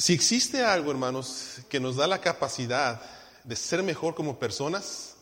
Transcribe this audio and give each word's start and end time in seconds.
Si 0.00 0.14
existe 0.14 0.64
algo, 0.64 0.90
hermanos, 0.90 1.58
que 1.68 1.78
nos 1.78 1.96
da 1.96 2.06
la 2.06 2.22
capacidad 2.22 3.02
de 3.44 3.54
ser 3.54 3.82
mejor 3.82 4.14
como 4.14 4.38
personas, 4.38 5.16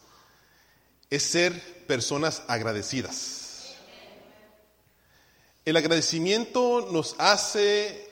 es 1.11 1.25
ser 1.25 1.85
personas 1.89 2.43
agradecidas. 2.47 3.75
El 5.65 5.77
agradecimiento 5.77 6.91
nos 6.93 7.17
hace 7.19 8.09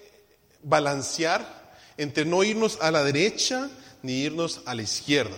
balancear 0.65 1.79
entre 1.99 2.25
no 2.25 2.43
irnos 2.43 2.79
a 2.81 2.91
la 2.91 3.05
derecha 3.05 3.71
ni 4.03 4.23
irnos 4.23 4.63
a 4.67 4.75
la 4.75 4.83
izquierda. 4.83 5.37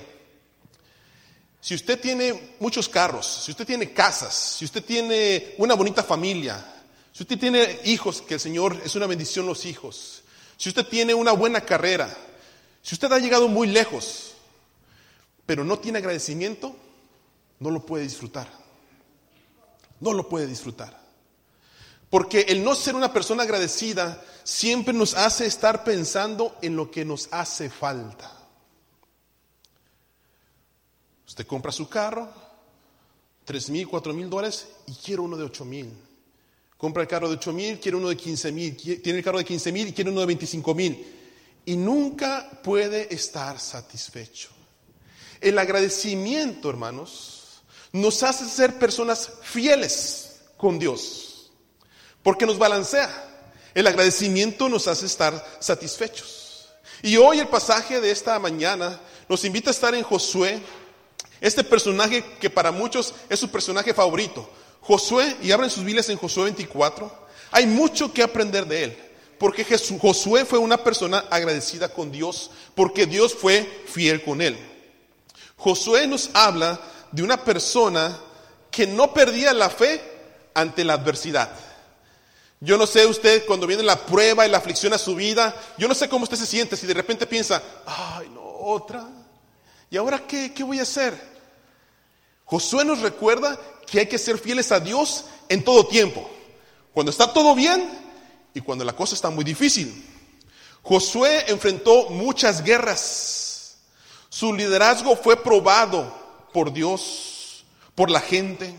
Si 1.60 1.74
usted 1.74 2.00
tiene 2.00 2.54
muchos 2.58 2.88
carros, 2.88 3.42
si 3.44 3.50
usted 3.50 3.66
tiene 3.66 3.92
casas, 3.92 4.32
si 4.32 4.64
usted 4.64 4.82
tiene 4.82 5.54
una 5.58 5.74
bonita 5.74 6.02
familia, 6.02 6.64
si 7.12 7.22
usted 7.22 7.38
tiene 7.38 7.80
hijos, 7.84 8.22
que 8.22 8.34
el 8.34 8.40
Señor 8.40 8.80
es 8.82 8.94
una 8.94 9.06
bendición 9.06 9.44
los 9.44 9.66
hijos, 9.66 10.22
si 10.58 10.68
usted 10.68 10.86
tiene 10.88 11.14
una 11.14 11.30
buena 11.30 11.60
carrera, 11.60 12.14
si 12.82 12.96
usted 12.96 13.10
ha 13.12 13.20
llegado 13.20 13.46
muy 13.46 13.68
lejos, 13.68 14.34
pero 15.46 15.64
no 15.64 15.78
tiene 15.78 15.98
agradecimiento, 15.98 16.74
no 17.60 17.70
lo 17.70 17.86
puede 17.86 18.02
disfrutar. 18.02 18.48
No 20.00 20.12
lo 20.12 20.28
puede 20.28 20.48
disfrutar. 20.48 20.98
Porque 22.10 22.40
el 22.48 22.64
no 22.64 22.74
ser 22.74 22.96
una 22.96 23.12
persona 23.12 23.44
agradecida 23.44 24.20
siempre 24.42 24.92
nos 24.92 25.14
hace 25.14 25.46
estar 25.46 25.84
pensando 25.84 26.56
en 26.60 26.74
lo 26.74 26.90
que 26.90 27.04
nos 27.04 27.28
hace 27.30 27.70
falta. 27.70 28.32
Usted 31.24 31.46
compra 31.46 31.70
su 31.70 31.88
carro, 31.88 32.28
tres 33.44 33.70
mil, 33.70 33.86
cuatro 33.86 34.12
mil 34.12 34.28
dólares 34.28 34.66
y 34.86 34.94
quiere 34.94 35.22
uno 35.22 35.36
de 35.36 35.44
ocho 35.44 35.64
mil. 35.64 36.07
Compra 36.78 37.02
el 37.02 37.08
carro 37.08 37.28
de 37.28 37.34
ocho 37.34 37.52
mil, 37.52 37.80
quiere 37.80 37.96
uno 37.96 38.08
de 38.08 38.16
quince 38.16 38.52
mil. 38.52 38.76
Tiene 38.76 39.18
el 39.18 39.24
carro 39.24 39.38
de 39.38 39.44
quince 39.44 39.72
mil 39.72 39.88
y 39.88 39.92
quiere 39.92 40.10
uno 40.10 40.20
de 40.20 40.26
veinticinco 40.26 40.74
mil. 40.74 41.04
Y 41.66 41.76
nunca 41.76 42.48
puede 42.62 43.12
estar 43.12 43.58
satisfecho. 43.58 44.48
El 45.40 45.58
agradecimiento, 45.58 46.70
hermanos, 46.70 47.62
nos 47.92 48.22
hace 48.22 48.48
ser 48.48 48.78
personas 48.78 49.28
fieles 49.42 50.40
con 50.56 50.78
Dios. 50.78 51.50
Porque 52.22 52.46
nos 52.46 52.58
balancea. 52.58 53.24
El 53.74 53.86
agradecimiento 53.86 54.68
nos 54.68 54.86
hace 54.86 55.06
estar 55.06 55.58
satisfechos. 55.58 56.68
Y 57.02 57.16
hoy 57.16 57.40
el 57.40 57.48
pasaje 57.48 58.00
de 58.00 58.10
esta 58.12 58.38
mañana 58.38 59.00
nos 59.28 59.44
invita 59.44 59.70
a 59.70 59.72
estar 59.72 59.94
en 59.96 60.04
Josué 60.04 60.62
este 61.40 61.64
personaje 61.64 62.24
que 62.40 62.50
para 62.50 62.70
muchos 62.70 63.14
es 63.28 63.38
su 63.38 63.50
personaje 63.50 63.92
favorito. 63.92 64.48
Josué, 64.80 65.36
y 65.42 65.50
abren 65.50 65.70
sus 65.70 65.84
Biblias 65.84 66.08
en 66.08 66.16
Josué 66.16 66.44
24, 66.44 67.10
hay 67.50 67.66
mucho 67.66 68.12
que 68.12 68.22
aprender 68.22 68.66
de 68.66 68.84
él. 68.84 68.98
Porque 69.38 69.64
Josué 69.64 70.44
fue 70.44 70.58
una 70.58 70.78
persona 70.78 71.24
agradecida 71.30 71.88
con 71.88 72.10
Dios, 72.10 72.50
porque 72.74 73.06
Dios 73.06 73.34
fue 73.34 73.84
fiel 73.86 74.22
con 74.24 74.42
él. 74.42 74.58
Josué 75.56 76.06
nos 76.06 76.30
habla 76.34 76.80
de 77.12 77.22
una 77.22 77.44
persona 77.44 78.18
que 78.70 78.86
no 78.86 79.14
perdía 79.14 79.52
la 79.52 79.70
fe 79.70 80.02
ante 80.54 80.84
la 80.84 80.94
adversidad. 80.94 81.50
Yo 82.60 82.76
no 82.76 82.86
sé 82.86 83.06
usted 83.06 83.46
cuando 83.46 83.68
viene 83.68 83.84
la 83.84 84.04
prueba 84.04 84.44
y 84.44 84.50
la 84.50 84.58
aflicción 84.58 84.92
a 84.92 84.98
su 84.98 85.14
vida, 85.14 85.54
yo 85.78 85.86
no 85.86 85.94
sé 85.94 86.08
cómo 86.08 86.24
usted 86.24 86.36
se 86.36 86.46
siente 86.46 86.76
si 86.76 86.86
de 86.86 86.94
repente 86.94 87.24
piensa, 87.24 87.62
ay, 87.86 88.28
no, 88.30 88.42
otra, 88.42 89.06
¿Y 89.90 89.96
ahora 89.96 90.26
qué, 90.26 90.52
qué 90.52 90.62
voy 90.62 90.78
a 90.78 90.82
hacer? 90.82 91.18
Josué 92.44 92.84
nos 92.84 93.00
recuerda 93.00 93.58
que 93.90 94.00
hay 94.00 94.06
que 94.06 94.18
ser 94.18 94.38
fieles 94.38 94.72
a 94.72 94.80
Dios 94.80 95.24
en 95.48 95.64
todo 95.64 95.86
tiempo. 95.86 96.28
Cuando 96.92 97.10
está 97.10 97.32
todo 97.32 97.54
bien 97.54 97.88
y 98.54 98.60
cuando 98.60 98.84
la 98.84 98.94
cosa 98.94 99.14
está 99.14 99.30
muy 99.30 99.44
difícil. 99.44 100.04
Josué 100.82 101.44
enfrentó 101.48 102.10
muchas 102.10 102.62
guerras. 102.62 103.78
Su 104.28 104.52
liderazgo 104.52 105.16
fue 105.16 105.42
probado 105.42 106.14
por 106.52 106.72
Dios, 106.72 107.64
por 107.94 108.10
la 108.10 108.20
gente, 108.20 108.74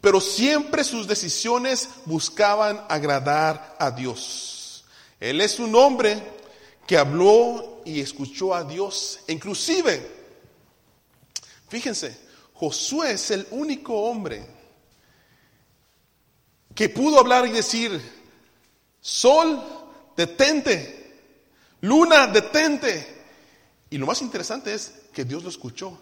pero 0.00 0.20
siempre 0.20 0.84
sus 0.84 1.06
decisiones 1.06 1.88
buscaban 2.04 2.84
agradar 2.88 3.76
a 3.78 3.90
Dios. 3.90 4.84
Él 5.20 5.40
es 5.40 5.58
un 5.58 5.74
hombre 5.74 6.22
que 6.86 6.96
habló 6.96 7.82
y 7.84 8.00
escuchó 8.00 8.54
a 8.54 8.64
Dios, 8.64 9.20
inclusive 9.26 10.18
Fíjense, 11.68 12.16
Josué 12.58 13.12
es 13.12 13.30
el 13.30 13.46
único 13.52 13.94
hombre 13.94 14.44
que 16.74 16.88
pudo 16.88 17.20
hablar 17.20 17.46
y 17.46 17.52
decir, 17.52 18.00
sol, 19.00 19.62
detente, 20.16 21.20
luna, 21.82 22.26
detente. 22.26 23.16
Y 23.90 23.98
lo 23.98 24.06
más 24.06 24.22
interesante 24.22 24.74
es 24.74 24.92
que 25.12 25.24
Dios 25.24 25.44
lo 25.44 25.50
escuchó 25.50 25.96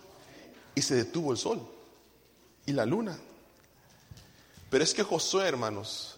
y 0.74 0.80
se 0.80 0.94
detuvo 0.94 1.32
el 1.32 1.36
sol 1.36 1.60
y 2.64 2.72
la 2.72 2.86
luna. 2.86 3.18
Pero 4.70 4.82
es 4.82 4.94
que 4.94 5.02
Josué, 5.02 5.46
hermanos, 5.46 6.16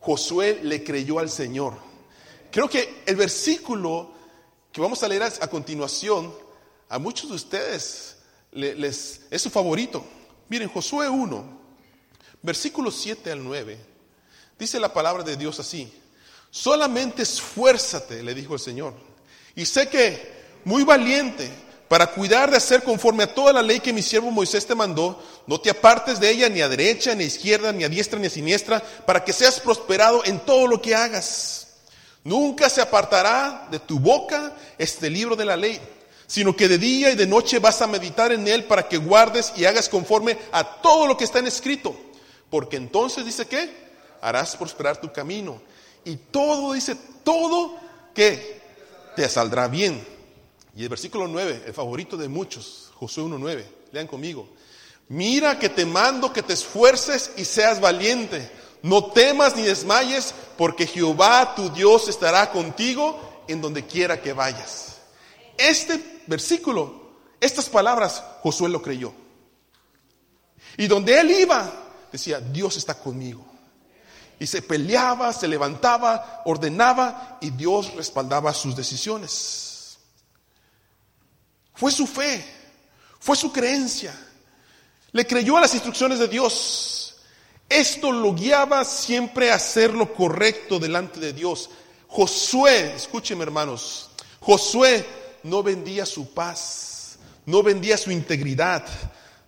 Josué 0.00 0.60
le 0.62 0.84
creyó 0.84 1.18
al 1.18 1.30
Señor. 1.30 1.78
Creo 2.50 2.68
que 2.68 3.02
el 3.06 3.16
versículo 3.16 4.12
que 4.70 4.82
vamos 4.82 5.02
a 5.02 5.08
leer 5.08 5.22
a 5.22 5.48
continuación, 5.48 6.34
a 6.90 6.98
muchos 6.98 7.30
de 7.30 7.36
ustedes 7.36 8.17
les, 8.52 9.22
es 9.30 9.42
su 9.42 9.50
favorito. 9.50 10.04
Miren, 10.48 10.68
Josué 10.68 11.08
1, 11.08 11.58
versículos 12.42 12.96
7 13.00 13.30
al 13.32 13.44
9, 13.44 13.78
dice 14.58 14.80
la 14.80 14.92
palabra 14.92 15.22
de 15.22 15.36
Dios 15.36 15.60
así, 15.60 15.92
solamente 16.50 17.22
esfuérzate, 17.22 18.22
le 18.22 18.34
dijo 18.34 18.54
el 18.54 18.60
Señor, 18.60 18.94
y 19.54 19.66
sé 19.66 19.88
que 19.88 20.38
muy 20.64 20.84
valiente 20.84 21.50
para 21.88 22.08
cuidar 22.08 22.50
de 22.50 22.58
hacer 22.58 22.82
conforme 22.82 23.24
a 23.24 23.34
toda 23.34 23.52
la 23.52 23.62
ley 23.62 23.80
que 23.80 23.92
mi 23.92 24.02
siervo 24.02 24.30
Moisés 24.30 24.66
te 24.66 24.74
mandó, 24.74 25.22
no 25.46 25.60
te 25.60 25.70
apartes 25.70 26.20
de 26.20 26.30
ella 26.30 26.48
ni 26.48 26.60
a 26.60 26.68
derecha, 26.68 27.14
ni 27.14 27.24
a 27.24 27.26
izquierda, 27.26 27.72
ni 27.72 27.84
a 27.84 27.88
diestra, 27.88 28.18
ni 28.18 28.26
a 28.26 28.30
siniestra, 28.30 28.80
para 29.06 29.24
que 29.24 29.32
seas 29.32 29.60
prosperado 29.60 30.22
en 30.24 30.38
todo 30.40 30.66
lo 30.66 30.80
que 30.80 30.94
hagas. 30.94 31.68
Nunca 32.24 32.68
se 32.68 32.82
apartará 32.82 33.68
de 33.70 33.78
tu 33.78 33.98
boca 33.98 34.54
este 34.76 35.08
libro 35.08 35.34
de 35.34 35.46
la 35.46 35.56
ley 35.56 35.80
sino 36.28 36.54
que 36.54 36.68
de 36.68 36.76
día 36.76 37.10
y 37.10 37.16
de 37.16 37.26
noche 37.26 37.58
vas 37.58 37.80
a 37.80 37.86
meditar 37.86 38.32
en 38.32 38.46
él 38.46 38.64
para 38.64 38.86
que 38.86 38.98
guardes 38.98 39.54
y 39.56 39.64
hagas 39.64 39.88
conforme 39.88 40.38
a 40.52 40.62
todo 40.62 41.06
lo 41.06 41.16
que 41.16 41.24
está 41.24 41.38
en 41.38 41.46
escrito. 41.46 41.96
Porque 42.50 42.76
entonces 42.76 43.24
dice 43.24 43.46
que 43.46 43.88
harás 44.20 44.54
prosperar 44.54 45.00
tu 45.00 45.10
camino. 45.10 45.60
Y 46.04 46.16
todo, 46.16 46.74
dice, 46.74 46.96
todo 47.24 47.76
que 48.14 48.60
te 49.16 49.26
saldrá 49.26 49.68
bien. 49.68 50.06
Y 50.76 50.82
el 50.82 50.90
versículo 50.90 51.26
9, 51.26 51.64
el 51.66 51.72
favorito 51.72 52.18
de 52.18 52.28
muchos, 52.28 52.90
Josué 52.96 53.24
1.9, 53.24 53.64
lean 53.92 54.06
conmigo. 54.06 54.48
Mira 55.08 55.58
que 55.58 55.70
te 55.70 55.86
mando 55.86 56.30
que 56.30 56.42
te 56.42 56.52
esfuerces 56.52 57.30
y 57.38 57.46
seas 57.46 57.80
valiente. 57.80 58.50
No 58.82 59.06
temas 59.06 59.56
ni 59.56 59.62
desmayes, 59.62 60.34
porque 60.58 60.86
Jehová 60.86 61.54
tu 61.56 61.70
Dios 61.70 62.06
estará 62.06 62.50
contigo 62.50 63.18
en 63.48 63.62
donde 63.62 63.86
quiera 63.86 64.20
que 64.20 64.34
vayas. 64.34 64.97
Este 65.58 66.22
versículo, 66.28 67.10
estas 67.40 67.68
palabras, 67.68 68.22
Josué 68.42 68.68
lo 68.68 68.80
creyó. 68.80 69.12
Y 70.76 70.86
donde 70.86 71.18
él 71.18 71.30
iba, 71.32 71.70
decía, 72.12 72.40
Dios 72.40 72.76
está 72.76 72.94
conmigo. 72.94 73.44
Y 74.38 74.46
se 74.46 74.62
peleaba, 74.62 75.32
se 75.32 75.48
levantaba, 75.48 76.42
ordenaba 76.44 77.38
y 77.40 77.50
Dios 77.50 77.92
respaldaba 77.94 78.54
sus 78.54 78.76
decisiones. 78.76 79.98
Fue 81.74 81.90
su 81.90 82.06
fe, 82.06 82.44
fue 83.18 83.36
su 83.36 83.52
creencia. 83.52 84.14
Le 85.10 85.26
creyó 85.26 85.56
a 85.56 85.60
las 85.60 85.74
instrucciones 85.74 86.20
de 86.20 86.28
Dios. 86.28 87.16
Esto 87.68 88.12
lo 88.12 88.34
guiaba 88.34 88.84
siempre 88.84 89.50
a 89.50 89.56
hacer 89.56 89.92
lo 89.92 90.14
correcto 90.14 90.78
delante 90.78 91.18
de 91.18 91.32
Dios. 91.32 91.70
Josué, 92.06 92.94
escúcheme 92.94 93.42
hermanos, 93.42 94.10
Josué 94.40 95.04
no 95.42 95.62
vendía 95.62 96.06
su 96.06 96.32
paz, 96.32 97.18
no 97.46 97.62
vendía 97.62 97.96
su 97.96 98.10
integridad, 98.10 98.84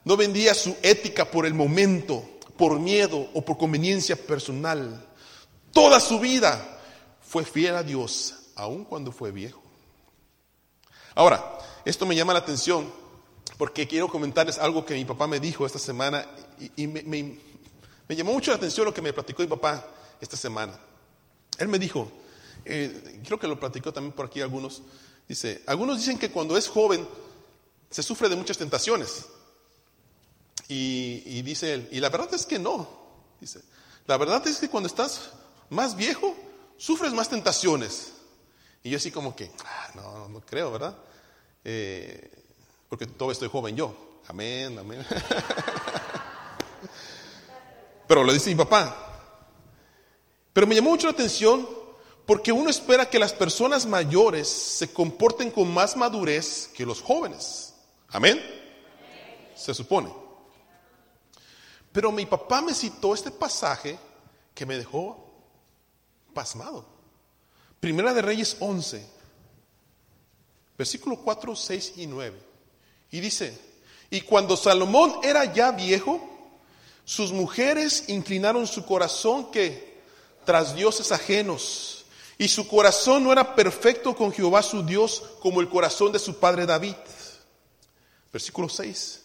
no 0.05 0.17
vendía 0.17 0.55
su 0.55 0.77
ética 0.83 1.31
por 1.31 1.47
el 1.47 1.55
momento, 1.55 2.25
por 2.57 2.79
miedo 2.79 3.29
o 3.35 3.45
por 3.45 3.59
conveniencia 3.59 4.17
personal. 4.17 5.07
Toda 5.73 6.01
su 6.01 6.19
vida 6.19 6.79
fue 7.21 7.45
fiel 7.45 7.77
a 7.77 7.83
Dios, 7.83 8.35
aun 8.57 8.85
cuando 8.85 9.13
fue 9.13 9.31
viejo. 9.31 9.63
Ahora, 11.15 11.59
esto 11.85 12.07
me 12.07 12.15
llama 12.15 12.33
la 12.33 12.41
atención 12.41 12.91
porque 13.57 13.87
quiero 13.87 14.09
comentarles 14.09 14.59
algo 14.59 14.85
que 14.85 14.95
mi 14.95 15.05
papá 15.05 15.27
me 15.27 15.39
dijo 15.39 15.67
esta 15.67 15.79
semana 15.79 16.27
y, 16.77 16.87
me, 16.87 17.37
llamó 18.09 18.33
mucho 18.33 18.51
la 18.51 18.57
atención 18.57 18.87
lo 18.87 18.95
que 18.95 19.03
me 19.03 19.13
platicó 19.13 19.43
mi 19.43 19.49
papá 19.49 19.87
esta 20.21 20.37
semana. 20.37 20.79
Él 21.59 21.69
me 21.69 21.79
dijo, 21.79 22.11
eh, 22.65 23.21
creo 23.25 23.39
que 23.39 23.47
lo 23.47 23.61
platicó 23.61 23.93
también 23.93 24.15
por 24.15 24.27
aquí 24.27 24.41
algunos, 24.41 24.83
Dice, 25.31 25.63
algunos 25.69 25.99
dicen 25.99 26.19
que 26.19 26.33
cuando 26.33 26.57
es 26.57 26.67
joven 26.67 27.07
se 27.89 28.03
sufre 28.03 28.29
de 28.29 28.35
muchas 28.35 28.59
tentaciones. 28.59 29.27
Y, 30.67 31.41
dice 31.43 31.73
él, 31.73 31.89
y 31.93 32.01
la 32.01 32.09
verdad 32.09 32.35
es 32.35 32.45
que 32.45 32.59
no. 32.59 32.89
Dice, 33.41 33.61
la 34.09 34.17
verdad 34.17 34.45
es 34.49 34.59
que 34.59 34.69
cuando 34.69 34.89
estás 34.89 35.31
más 35.69 35.95
viejo, 35.95 36.37
sufres 36.77 37.13
más 37.13 37.29
tentaciones. 37.29 38.15
Y 38.83 38.91
yo 38.91 38.97
así 38.97 39.13
como 39.13 39.37
que, 39.37 39.53
ah, 39.65 39.91
no, 39.95 40.29
no 40.31 40.41
creo, 40.41 40.73
¿verdad? 40.73 40.97
Eh, 41.63 42.29
porque 42.89 43.07
todavía 43.07 43.35
estoy 43.35 43.51
joven 43.51 43.77
yo. 43.77 44.21
Amén, 44.27 44.77
amén. 44.81 45.07
Pero 48.09 48.25
lo 48.25 48.33
dice 48.33 48.51
mi 48.51 48.57
papá. 48.57 48.97
Pero 50.53 50.67
me 50.67 50.75
llamó 50.75 50.91
mucho 50.91 51.07
la 51.07 51.13
atención 51.13 51.80
porque 52.31 52.53
uno 52.53 52.71
espera 52.71 53.11
que 53.11 53.19
las 53.19 53.33
personas 53.33 53.87
mayores 53.87 54.47
se 54.47 54.93
comporten 54.93 55.51
con 55.51 55.69
más 55.69 55.97
madurez 55.97 56.71
que 56.73 56.87
los 56.87 57.03
jóvenes. 57.03 57.75
Amén. 58.07 58.41
Se 59.57 59.75
supone. 59.75 60.15
Pero 61.91 62.13
mi 62.13 62.27
papá 62.27 62.63
me 62.63 62.73
citó 62.73 63.15
este 63.15 63.33
pasaje 63.33 63.99
que 64.55 64.65
me 64.65 64.79
dejó 64.79 65.29
pasmado. 66.33 66.87
Primera 67.81 68.15
de 68.15 68.23
Reyes 68.23 68.57
11, 68.61 69.05
versículo 70.79 71.17
4, 71.17 71.57
6 71.57 71.95
y 71.97 72.07
9. 72.07 72.41
Y 73.11 73.19
dice, 73.19 73.59
y 74.09 74.21
cuando 74.21 74.57
Salomón 74.57 75.19
era 75.25 75.53
ya 75.53 75.73
viejo, 75.73 76.21
sus 77.05 77.33
mujeres 77.33 78.05
inclinaron 78.07 78.69
su 78.69 78.87
corazón 78.87 79.51
que 79.51 79.99
tras 80.45 80.77
dioses 80.77 81.11
ajenos, 81.11 82.00
y 82.41 82.49
su 82.49 82.67
corazón 82.67 83.25
no 83.25 83.33
era 83.33 83.55
perfecto 83.55 84.17
con 84.17 84.33
Jehová 84.33 84.63
su 84.63 84.83
Dios 84.83 85.23
como 85.43 85.61
el 85.61 85.69
corazón 85.69 86.11
de 86.11 86.19
su 86.19 86.37
padre 86.37 86.65
David. 86.65 86.95
Versículo 88.33 88.67
6. 88.67 89.21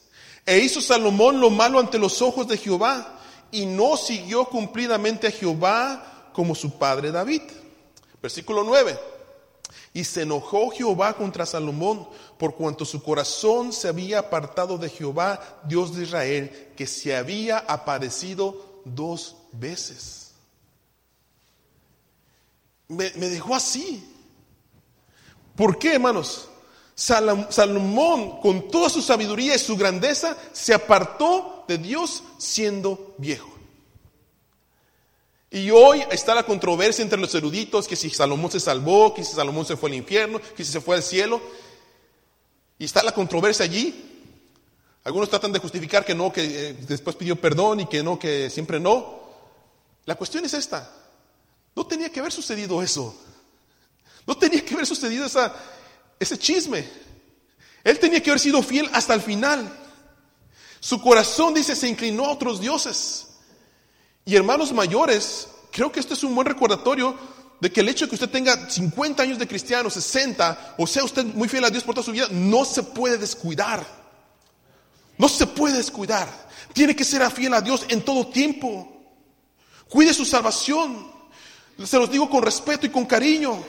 E 0.45 0.57
hizo 0.57 0.81
Salomón 0.81 1.39
lo 1.39 1.49
malo 1.49 1.79
ante 1.79 1.97
los 1.97 2.21
ojos 2.21 2.45
de 2.45 2.57
Jehová 2.57 3.17
y 3.53 3.67
no 3.67 3.95
siguió 3.95 4.43
cumplidamente 4.43 5.27
a 5.27 5.31
Jehová 5.31 6.29
como 6.33 6.53
su 6.55 6.77
padre 6.77 7.09
David. 7.09 7.43
Versículo 8.21 8.65
9. 8.65 8.99
Y 9.93 10.03
se 10.03 10.23
enojó 10.23 10.69
Jehová 10.71 11.13
contra 11.13 11.45
Salomón 11.45 12.09
por 12.37 12.55
cuanto 12.55 12.83
su 12.83 13.01
corazón 13.01 13.71
se 13.71 13.87
había 13.87 14.19
apartado 14.19 14.77
de 14.77 14.89
Jehová, 14.89 15.61
Dios 15.63 15.95
de 15.95 16.03
Israel, 16.03 16.73
que 16.75 16.85
se 16.85 17.15
había 17.15 17.59
aparecido 17.59 18.81
dos 18.83 19.37
veces. 19.53 20.24
Me, 22.87 23.09
dejó 23.09 23.55
así. 23.55 24.03
¿Por 25.55 25.79
qué, 25.79 25.95
hermanos? 25.95 26.49
Salomón, 26.93 28.39
con 28.39 28.69
toda 28.69 28.89
su 28.89 29.01
sabiduría 29.01 29.55
y 29.55 29.59
su 29.59 29.75
grandeza, 29.75 30.37
se 30.53 30.73
apartó 30.73 31.65
de 31.67 31.77
Dios 31.77 32.23
siendo 32.37 33.15
viejo. 33.17 33.51
Y 35.51 35.71
hoy 35.71 36.03
está 36.11 36.35
la 36.35 36.43
controversia 36.43 37.01
entre 37.01 37.19
los 37.19 37.33
eruditos, 37.33 37.87
que 37.87 37.95
si 37.95 38.09
Salomón 38.09 38.51
se 38.51 38.59
salvó, 38.59 39.13
que 39.13 39.23
si 39.23 39.33
Salomón 39.33 39.65
se 39.65 39.77
fue 39.77 39.89
al 39.89 39.95
infierno, 39.95 40.39
que 40.55 40.65
si 40.65 40.71
se 40.71 40.81
fue 40.81 40.97
al 40.97 41.03
cielo. 41.03 41.41
Y 42.77 42.85
está 42.85 43.03
la 43.03 43.13
controversia 43.13 43.65
allí. 43.65 44.15
Algunos 45.05 45.29
tratan 45.29 45.51
de 45.51 45.59
justificar 45.59 46.03
que 46.03 46.15
no, 46.15 46.33
que 46.33 46.69
eh, 46.69 46.73
después 46.73 47.15
pidió 47.15 47.35
perdón 47.35 47.81
y 47.81 47.85
que 47.85 48.03
no, 48.03 48.19
que 48.19 48.49
siempre 48.49 48.79
no. 48.79 49.19
La 50.05 50.15
cuestión 50.15 50.43
es 50.45 50.53
esta. 50.53 50.91
No 51.75 51.85
tenía 51.85 52.09
que 52.09 52.19
haber 52.19 52.31
sucedido 52.31 52.81
eso. 52.81 53.15
No 54.25 54.37
tenía 54.37 54.63
que 54.63 54.73
haber 54.73 54.85
sucedido 54.85 55.27
ese 56.19 56.37
chisme. 56.37 56.87
Él 57.83 57.99
tenía 57.99 58.21
que 58.21 58.31
haber 58.31 58.39
sido 58.39 58.63
fiel 58.63 58.89
hasta 58.93 59.13
el 59.13 59.21
final. 59.21 59.71
Su 60.79 61.01
corazón, 61.01 61.53
dice, 61.53 61.75
se 61.75 61.87
inclinó 61.87 62.25
a 62.25 62.31
otros 62.31 62.59
dioses. 62.59 63.27
Y 64.23 64.35
hermanos 64.35 64.71
mayores, 64.73 65.47
creo 65.71 65.91
que 65.91 65.99
esto 65.99 66.13
es 66.13 66.23
un 66.23 66.33
buen 66.33 66.47
recordatorio 66.47 67.15
de 67.59 67.71
que 67.71 67.81
el 67.81 67.89
hecho 67.89 68.05
de 68.05 68.09
que 68.09 68.15
usted 68.15 68.29
tenga 68.29 68.69
50 68.69 69.21
años 69.23 69.37
de 69.37 69.47
cristiano, 69.47 69.89
60, 69.89 70.75
o 70.77 70.87
sea 70.87 71.03
usted 71.03 71.23
muy 71.25 71.47
fiel 71.47 71.63
a 71.65 71.69
Dios 71.69 71.83
por 71.83 71.95
toda 71.95 72.05
su 72.05 72.11
vida, 72.11 72.27
no 72.31 72.65
se 72.65 72.83
puede 72.83 73.17
descuidar. 73.17 73.85
No 75.17 75.29
se 75.29 75.47
puede 75.47 75.77
descuidar. 75.77 76.27
Tiene 76.73 76.95
que 76.95 77.03
ser 77.03 77.29
fiel 77.31 77.53
a 77.53 77.61
Dios 77.61 77.85
en 77.87 78.03
todo 78.03 78.27
tiempo. 78.27 78.91
Cuide 79.87 80.13
su 80.13 80.25
salvación. 80.25 81.14
Se 81.83 81.97
los 81.97 82.09
digo 82.09 82.29
con 82.29 82.43
respeto 82.43 82.85
y 82.85 82.89
con 82.89 83.05
cariño. 83.05 83.61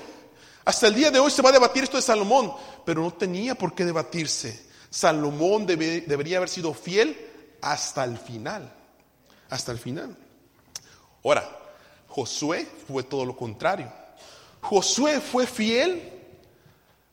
Hasta 0.65 0.89
el 0.89 0.95
día 0.95 1.11
de 1.11 1.19
hoy 1.19 1.31
se 1.31 1.43
va 1.43 1.51
a 1.51 1.53
debatir 1.53 1.85
esto 1.85 1.97
de 1.97 2.03
Salomón, 2.03 2.53
pero 2.85 3.03
no 3.03 3.13
tenía 3.13 3.55
por 3.55 3.75
qué 3.75 3.85
debatirse. 3.85 4.67
Salomón 4.91 5.67
debería 5.67 6.39
haber 6.39 6.49
sido 6.49 6.73
fiel 6.75 7.17
hasta 7.61 8.05
el 8.05 8.19
final. 8.19 8.73
Hasta 9.49 9.73
el 9.73 9.79
final. 9.79 10.17
Ahora, 11.25 11.49
Josué 12.09 12.67
fue 12.87 13.03
todo 13.03 13.25
lo 13.25 13.37
contrario. 13.37 13.93
Josué 14.61 15.21
fue 15.21 15.47
fiel 15.47 16.13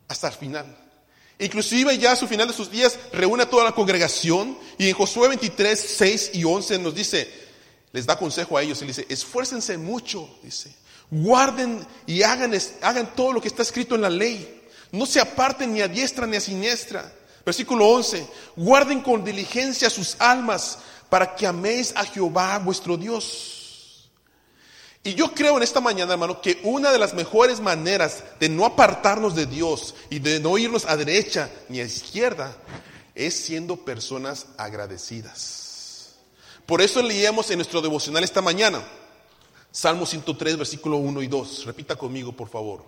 hasta 0.07 0.27
el 0.27 0.33
final. 0.33 0.77
Inclusive 1.39 1.97
ya 1.97 2.13
a 2.13 2.15
su 2.15 2.27
final 2.27 2.47
de 2.47 2.53
sus 2.53 2.69
días 2.69 2.97
reúne 3.11 3.43
a 3.43 3.49
toda 3.49 3.63
la 3.63 3.73
congregación 3.73 4.57
y 4.77 4.87
en 4.87 4.95
Josué 4.95 5.27
23, 5.29 5.79
6 5.97 6.31
y 6.35 6.43
11 6.43 6.79
nos 6.79 6.95
dice, 6.95 7.29
les 7.91 8.05
da 8.05 8.17
consejo 8.17 8.57
a 8.57 8.61
ellos 8.61 8.81
y 8.81 8.85
les 8.85 8.97
dice, 8.97 9.13
esfuércense 9.13 9.77
mucho, 9.77 10.29
dice, 10.41 10.73
guarden 11.13 11.85
y 12.07 12.23
hagan, 12.23 12.53
hagan 12.81 13.13
todo 13.15 13.33
lo 13.33 13.41
que 13.41 13.47
está 13.47 13.61
escrito 13.61 13.95
en 13.95 14.01
la 14.01 14.09
ley. 14.09 14.61
No 14.91 15.05
se 15.05 15.19
aparten 15.19 15.73
ni 15.73 15.81
a 15.81 15.87
diestra 15.87 16.25
ni 16.25 16.37
a 16.37 16.41
siniestra. 16.41 17.11
Versículo 17.45 17.87
11. 17.87 18.27
Guarden 18.55 19.01
con 19.01 19.23
diligencia 19.23 19.89
sus 19.89 20.15
almas 20.19 20.79
para 21.09 21.35
que 21.35 21.45
améis 21.45 21.93
a 21.95 22.05
Jehová 22.05 22.57
vuestro 22.59 22.97
Dios. 22.97 24.09
Y 25.03 25.15
yo 25.15 25.33
creo 25.33 25.57
en 25.57 25.63
esta 25.63 25.81
mañana, 25.81 26.13
hermano, 26.13 26.41
que 26.41 26.61
una 26.63 26.91
de 26.91 26.97
las 26.97 27.13
mejores 27.13 27.59
maneras 27.59 28.23
de 28.39 28.47
no 28.47 28.65
apartarnos 28.65 29.35
de 29.35 29.45
Dios 29.45 29.95
y 30.09 30.19
de 30.19 30.39
no 30.39 30.57
irnos 30.57 30.85
a 30.85 30.95
derecha 30.95 31.49
ni 31.67 31.81
a 31.81 31.83
izquierda 31.83 32.55
es 33.13 33.35
siendo 33.35 33.75
personas 33.75 34.47
agradecidas. 34.57 36.13
Por 36.65 36.81
eso 36.81 37.01
leíamos 37.01 37.51
en 37.51 37.57
nuestro 37.57 37.81
devocional 37.81 38.23
esta 38.23 38.41
mañana. 38.41 38.81
Salmo 39.73 40.05
103, 40.05 40.55
versículo 40.55 40.97
1 40.97 41.23
y 41.23 41.27
2. 41.27 41.65
Repita 41.65 41.95
conmigo, 41.95 42.31
por 42.31 42.47
favor. 42.47 42.85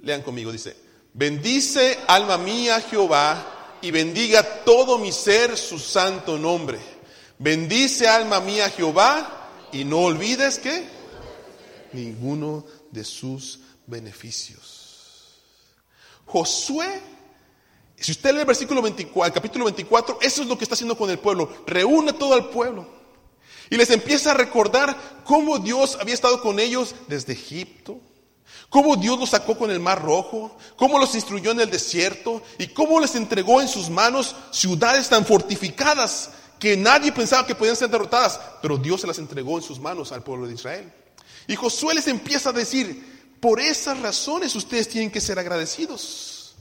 Lean 0.00 0.20
conmigo, 0.20 0.52
dice, 0.52 0.76
bendice 1.14 1.98
alma 2.06 2.36
mía 2.36 2.78
Jehová 2.82 3.78
y 3.80 3.90
bendiga 3.90 4.64
todo 4.64 4.98
mi 4.98 5.12
ser 5.12 5.56
su 5.56 5.78
santo 5.78 6.36
nombre. 6.36 6.78
Bendice 7.38 8.06
alma 8.06 8.38
mía 8.40 8.68
Jehová 8.68 9.48
y 9.72 9.84
no 9.84 10.00
olvides 10.00 10.58
que 10.58 10.86
ninguno 11.94 12.66
de 12.90 13.02
sus 13.02 13.60
beneficios. 13.86 15.40
Josué, 16.26 17.00
si 17.96 18.12
usted 18.12 18.34
lee 18.34 18.40
el 18.40 18.46
versículo 18.46 18.82
24, 18.82 19.26
el 19.26 19.32
capítulo 19.32 19.64
24, 19.64 20.18
eso 20.20 20.42
es 20.42 20.48
lo 20.48 20.58
que 20.58 20.64
está 20.64 20.74
haciendo 20.74 20.98
con 20.98 21.08
el 21.08 21.18
pueblo. 21.18 21.48
Reúne 21.66 22.12
todo 22.12 22.36
el 22.36 22.44
pueblo. 22.46 23.01
Y 23.72 23.78
les 23.78 23.88
empieza 23.88 24.32
a 24.32 24.34
recordar 24.34 25.22
cómo 25.24 25.58
Dios 25.58 25.96
había 25.98 26.12
estado 26.12 26.42
con 26.42 26.60
ellos 26.60 26.94
desde 27.08 27.32
Egipto, 27.32 27.98
cómo 28.68 28.96
Dios 28.96 29.18
los 29.18 29.30
sacó 29.30 29.56
con 29.56 29.70
el 29.70 29.80
mar 29.80 30.02
rojo, 30.02 30.54
cómo 30.76 30.98
los 30.98 31.14
instruyó 31.14 31.52
en 31.52 31.60
el 31.60 31.70
desierto 31.70 32.42
y 32.58 32.66
cómo 32.66 33.00
les 33.00 33.14
entregó 33.14 33.62
en 33.62 33.68
sus 33.68 33.88
manos 33.88 34.36
ciudades 34.50 35.08
tan 35.08 35.24
fortificadas 35.24 36.32
que 36.58 36.76
nadie 36.76 37.12
pensaba 37.12 37.46
que 37.46 37.54
podían 37.54 37.74
ser 37.74 37.88
derrotadas, 37.88 38.38
pero 38.60 38.76
Dios 38.76 39.00
se 39.00 39.06
las 39.06 39.16
entregó 39.16 39.56
en 39.56 39.64
sus 39.64 39.80
manos 39.80 40.12
al 40.12 40.22
pueblo 40.22 40.46
de 40.46 40.52
Israel. 40.52 40.92
Y 41.46 41.56
Josué 41.56 41.94
les 41.94 42.08
empieza 42.08 42.50
a 42.50 42.52
decir, 42.52 43.30
por 43.40 43.58
esas 43.58 43.98
razones 44.00 44.54
ustedes 44.54 44.86
tienen 44.86 45.10
que 45.10 45.22
ser 45.22 45.38
agradecidos. 45.38 46.56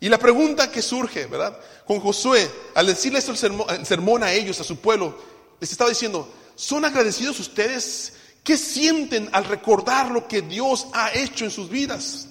Y 0.00 0.08
la 0.08 0.18
pregunta 0.18 0.72
que 0.72 0.82
surge, 0.82 1.26
¿verdad? 1.26 1.56
Con 1.86 2.00
Josué, 2.00 2.50
al 2.74 2.88
decirle 2.88 3.20
esto 3.20 3.30
el 3.30 3.76
el 3.76 3.86
sermón 3.86 4.24
a 4.24 4.32
ellos, 4.32 4.58
a 4.58 4.64
su 4.64 4.78
pueblo, 4.78 5.35
les 5.60 5.72
estaba 5.72 5.90
diciendo, 5.90 6.32
¿son 6.54 6.84
agradecidos 6.84 7.40
ustedes? 7.40 8.14
¿Qué 8.42 8.56
sienten 8.56 9.28
al 9.32 9.44
recordar 9.44 10.10
lo 10.10 10.28
que 10.28 10.42
Dios 10.42 10.86
ha 10.92 11.12
hecho 11.12 11.44
en 11.44 11.50
sus 11.50 11.68
vidas? 11.68 12.28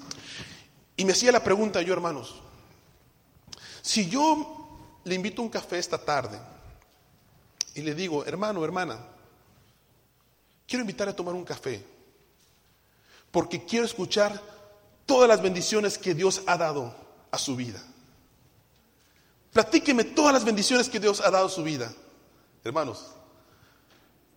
Y 0.97 1.05
me 1.05 1.11
hacía 1.11 1.31
la 1.31 1.43
pregunta 1.43 1.81
yo, 1.81 1.93
hermanos, 1.93 2.41
si 3.81 4.09
yo 4.09 4.99
le 5.03 5.15
invito 5.15 5.41
a 5.41 5.45
un 5.45 5.51
café 5.51 5.77
esta 5.77 5.97
tarde 5.97 6.39
y 7.73 7.81
le 7.81 7.93
digo, 7.93 8.25
hermano, 8.25 8.63
hermana, 8.63 8.99
quiero 10.67 10.81
invitarle 10.81 11.11
a 11.11 11.15
tomar 11.15 11.35
un 11.35 11.43
café, 11.43 11.85
porque 13.31 13.65
quiero 13.65 13.85
escuchar 13.85 14.41
todas 15.05 15.27
las 15.27 15.41
bendiciones 15.41 15.97
que 15.97 16.13
Dios 16.13 16.41
ha 16.47 16.57
dado 16.57 16.95
a 17.31 17.37
su 17.37 17.55
vida. 17.55 17.83
Platíqueme 19.51 20.03
todas 20.03 20.33
las 20.33 20.43
bendiciones 20.45 20.89
que 20.89 20.99
Dios 20.99 21.21
ha 21.21 21.29
dado 21.29 21.47
a 21.47 21.49
su 21.49 21.63
vida. 21.63 21.93
Hermanos, 22.65 23.11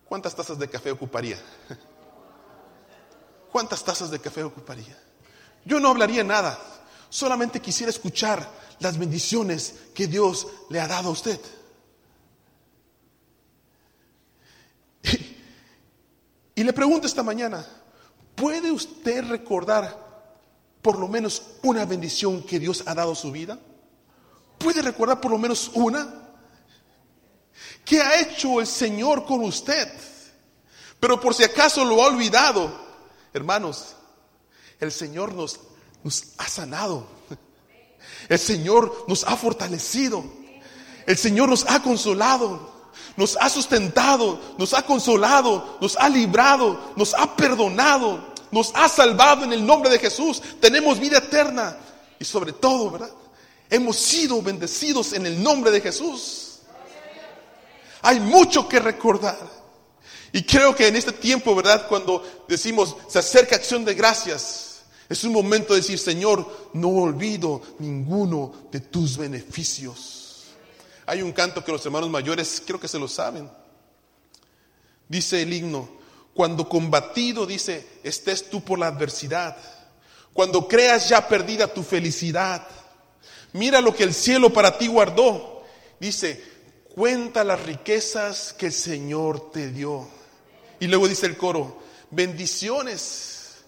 ¿cuántas 0.05 0.35
tazas 0.35 0.59
de 0.59 0.69
café 0.69 0.91
ocuparía? 0.91 1.39
¿Cuántas 3.51 3.83
tazas 3.83 4.11
de 4.11 4.19
café 4.19 4.43
ocuparía? 4.43 4.95
Yo 5.65 5.79
no 5.79 5.89
hablaría 5.89 6.23
nada, 6.23 6.59
solamente 7.09 7.59
quisiera 7.59 7.89
escuchar 7.89 8.47
las 8.77 8.99
bendiciones 8.99 9.73
que 9.95 10.05
Dios 10.05 10.45
le 10.69 10.79
ha 10.79 10.87
dado 10.87 11.09
a 11.09 11.11
usted. 11.11 11.39
Y 16.53 16.63
le 16.63 16.73
pregunto 16.73 17.07
esta 17.07 17.23
mañana, 17.23 17.65
¿puede 18.35 18.69
usted 18.69 19.23
recordar 19.29 19.97
por 20.81 20.99
lo 20.99 21.07
menos 21.07 21.41
una 21.63 21.85
bendición 21.85 22.43
que 22.43 22.59
Dios 22.59 22.83
ha 22.85 22.93
dado 22.93 23.13
a 23.13 23.15
su 23.15 23.31
vida? 23.31 23.57
¿Puede 24.57 24.81
recordar 24.81 25.21
por 25.21 25.31
lo 25.31 25.37
menos 25.37 25.71
una? 25.73 26.28
¿Qué 27.89 27.99
ha 27.99 28.21
hecho 28.21 28.59
el 28.59 28.67
Señor 28.67 29.25
con 29.25 29.43
usted? 29.43 29.91
Pero 30.99 31.19
por 31.19 31.33
si 31.33 31.43
acaso 31.43 31.83
lo 31.83 32.03
ha 32.03 32.05
olvidado, 32.05 32.71
hermanos, 33.33 33.95
el 34.79 34.91
Señor 34.91 35.33
nos, 35.33 35.59
nos 36.03 36.25
ha 36.37 36.47
sanado. 36.47 37.07
El 38.29 38.37
Señor 38.37 39.05
nos 39.07 39.23
ha 39.23 39.35
fortalecido. 39.35 40.23
El 41.07 41.17
Señor 41.17 41.49
nos 41.49 41.65
ha 41.67 41.81
consolado. 41.81 42.91
Nos 43.17 43.35
ha 43.41 43.49
sustentado, 43.49 44.39
nos 44.59 44.75
ha 44.75 44.83
consolado, 44.83 45.79
nos 45.81 45.97
ha 45.97 46.09
librado, 46.09 46.93
nos 46.95 47.15
ha 47.15 47.35
perdonado, 47.35 48.35
nos 48.51 48.71
ha 48.75 48.87
salvado 48.87 49.45
en 49.45 49.53
el 49.53 49.65
nombre 49.65 49.89
de 49.89 49.97
Jesús. 49.97 50.43
Tenemos 50.61 50.99
vida 50.99 51.17
eterna. 51.17 51.75
Y 52.19 52.25
sobre 52.25 52.53
todo, 52.53 52.91
¿verdad? 52.91 53.09
Hemos 53.67 53.95
sido 53.95 54.43
bendecidos 54.43 55.11
en 55.13 55.25
el 55.25 55.41
nombre 55.41 55.71
de 55.71 55.81
Jesús. 55.81 56.48
Hay 58.01 58.19
mucho 58.19 58.67
que 58.67 58.79
recordar. 58.79 59.37
Y 60.31 60.43
creo 60.43 60.75
que 60.75 60.87
en 60.87 60.95
este 60.95 61.11
tiempo, 61.11 61.55
¿verdad? 61.55 61.87
Cuando 61.87 62.23
decimos, 62.47 62.95
se 63.07 63.19
acerca 63.19 63.55
acción 63.55 63.83
de 63.83 63.95
gracias, 63.95 64.81
es 65.09 65.23
un 65.23 65.33
momento 65.33 65.73
de 65.73 65.81
decir, 65.81 65.97
Señor, 65.97 66.69
no 66.73 66.89
olvido 66.89 67.61
ninguno 67.79 68.53
de 68.71 68.79
tus 68.79 69.17
beneficios. 69.17 70.45
Hay 71.07 71.23
un 71.23 71.31
canto 71.31 71.63
que 71.63 71.71
los 71.71 71.83
hermanos 71.83 72.11
mayores 72.11 72.61
creo 72.63 72.79
que 72.79 72.87
se 72.87 72.99
lo 72.99 73.07
saben. 73.07 73.49
Dice 75.07 75.41
el 75.41 75.51
himno, 75.51 75.89
cuando 76.35 76.69
combatido, 76.69 77.47
dice, 77.47 77.87
estés 78.03 78.51
tú 78.51 78.63
por 78.63 78.77
la 78.77 78.87
adversidad. 78.87 79.57
Cuando 80.31 80.67
creas 80.67 81.09
ya 81.09 81.27
perdida 81.27 81.73
tu 81.73 81.81
felicidad. 81.81 82.67
Mira 83.53 83.81
lo 83.81 83.95
que 83.95 84.03
el 84.03 84.13
cielo 84.13 84.53
para 84.53 84.77
ti 84.77 84.85
guardó. 84.85 85.63
Dice, 85.99 86.41
cuenta 86.99 87.45
las 87.45 87.63
riquezas 87.63 88.51
que 88.51 88.65
el 88.65 88.73
Señor 88.73 89.51
te 89.51 89.71
dio. 89.71 90.05
Y 90.81 90.87
luego 90.87 91.07
dice 91.07 91.27
el 91.27 91.37
coro, 91.37 91.81
bendiciones. 92.11 93.59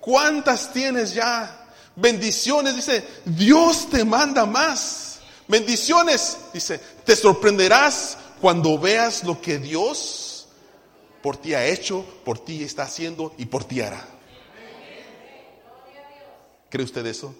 ¿Cuántas 0.00 0.72
tienes 0.72 1.12
ya? 1.12 1.68
Bendiciones, 1.94 2.76
dice, 2.76 3.06
Dios 3.26 3.90
te 3.90 4.06
manda 4.06 4.46
más. 4.46 5.20
Bendiciones, 5.46 6.38
dice, 6.54 6.80
te 7.04 7.14
sorprenderás 7.14 8.16
cuando 8.40 8.78
veas 8.78 9.22
lo 9.22 9.38
que 9.38 9.58
Dios 9.58 10.48
por 11.22 11.36
ti 11.36 11.52
ha 11.52 11.66
hecho, 11.66 12.06
por 12.24 12.38
ti 12.38 12.64
está 12.64 12.84
haciendo 12.84 13.34
y 13.36 13.44
por 13.44 13.64
ti 13.64 13.82
hará. 13.82 14.08
¿Cree 16.70 16.86
usted 16.86 17.04
eso? 17.04 17.34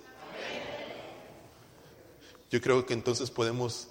Yo 2.51 2.61
creo 2.61 2.85
que 2.85 2.93
entonces 2.93 3.31
podemos, 3.31 3.89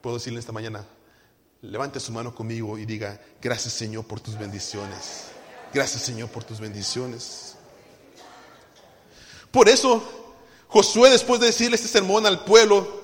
puedo 0.00 0.16
decirle 0.16 0.40
esta 0.40 0.52
mañana, 0.52 0.84
levante 1.62 2.00
su 2.00 2.12
mano 2.12 2.34
conmigo 2.34 2.78
y 2.78 2.86
diga, 2.86 3.20
gracias 3.40 3.74
Señor 3.74 4.06
por 4.06 4.20
tus 4.20 4.38
bendiciones. 4.38 5.24
Gracias 5.72 6.02
Señor 6.02 6.28
por 6.30 6.44
tus 6.44 6.60
bendiciones. 6.60 7.56
Por 9.50 9.68
eso, 9.68 10.34
Josué, 10.68 11.10
después 11.10 11.40
de 11.40 11.46
decirle 11.46 11.76
este 11.76 11.88
sermón 11.88 12.26
al 12.26 12.44
pueblo, 12.44 13.02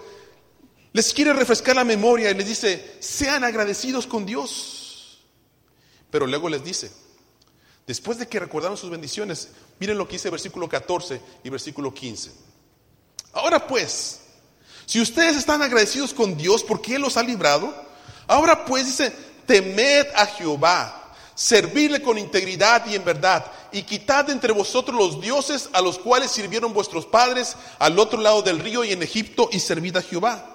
les 0.93 1.13
quiere 1.13 1.33
refrescar 1.33 1.77
la 1.77 1.85
memoria 1.85 2.31
y 2.31 2.35
les 2.35 2.47
dice, 2.47 2.97
sean 3.01 3.43
agradecidos 3.45 4.07
con 4.07 4.25
Dios. 4.25 5.25
Pero 6.11 6.27
luego 6.27 6.49
les 6.49 6.63
dice, 6.63 6.93
después 7.87 8.19
de 8.19 8.29
que 8.29 8.39
recordaron 8.39 8.77
sus 8.77 8.91
bendiciones, 8.91 9.49
miren 9.81 9.99
lo 9.99 10.07
que 10.07 10.13
dice 10.13 10.31
versículo 10.31 10.69
14 10.69 11.21
y 11.43 11.51
versículo 11.51 11.93
15. 11.93 12.31
Ahora 13.33 13.67
pues, 13.67 14.21
si 14.87 15.01
ustedes 15.01 15.37
están 15.37 15.63
agradecidos 15.63 16.13
con 16.13 16.37
Dios 16.37 16.63
porque 16.63 16.97
Él 16.97 17.03
los 17.03 17.17
ha 17.17 17.23
librado, 17.23 17.75
ahora 18.27 18.65
pues 18.65 18.87
dice, 18.87 19.13
temed 19.47 20.07
a 20.15 20.27
Jehová, 20.27 21.13
servirle 21.35 22.03
con 22.03 22.19
integridad 22.19 22.87
y 22.87 22.95
en 22.95 23.05
verdad, 23.05 23.45
y 23.73 23.83
quitad 23.83 24.31
entre 24.31 24.53
vosotros 24.53 24.97
los 24.97 25.21
dioses 25.21 25.69
a 25.73 25.81
los 25.81 25.99
cuales 25.99 26.31
sirvieron 26.31 26.73
vuestros 26.73 27.07
padres 27.07 27.57
al 27.79 27.99
otro 27.99 28.21
lado 28.21 28.43
del 28.43 28.61
río 28.61 28.85
y 28.85 28.93
en 28.93 29.03
Egipto, 29.03 29.49
y 29.51 29.61
servid 29.61 29.97
a 29.97 30.03
Jehová. 30.03 30.51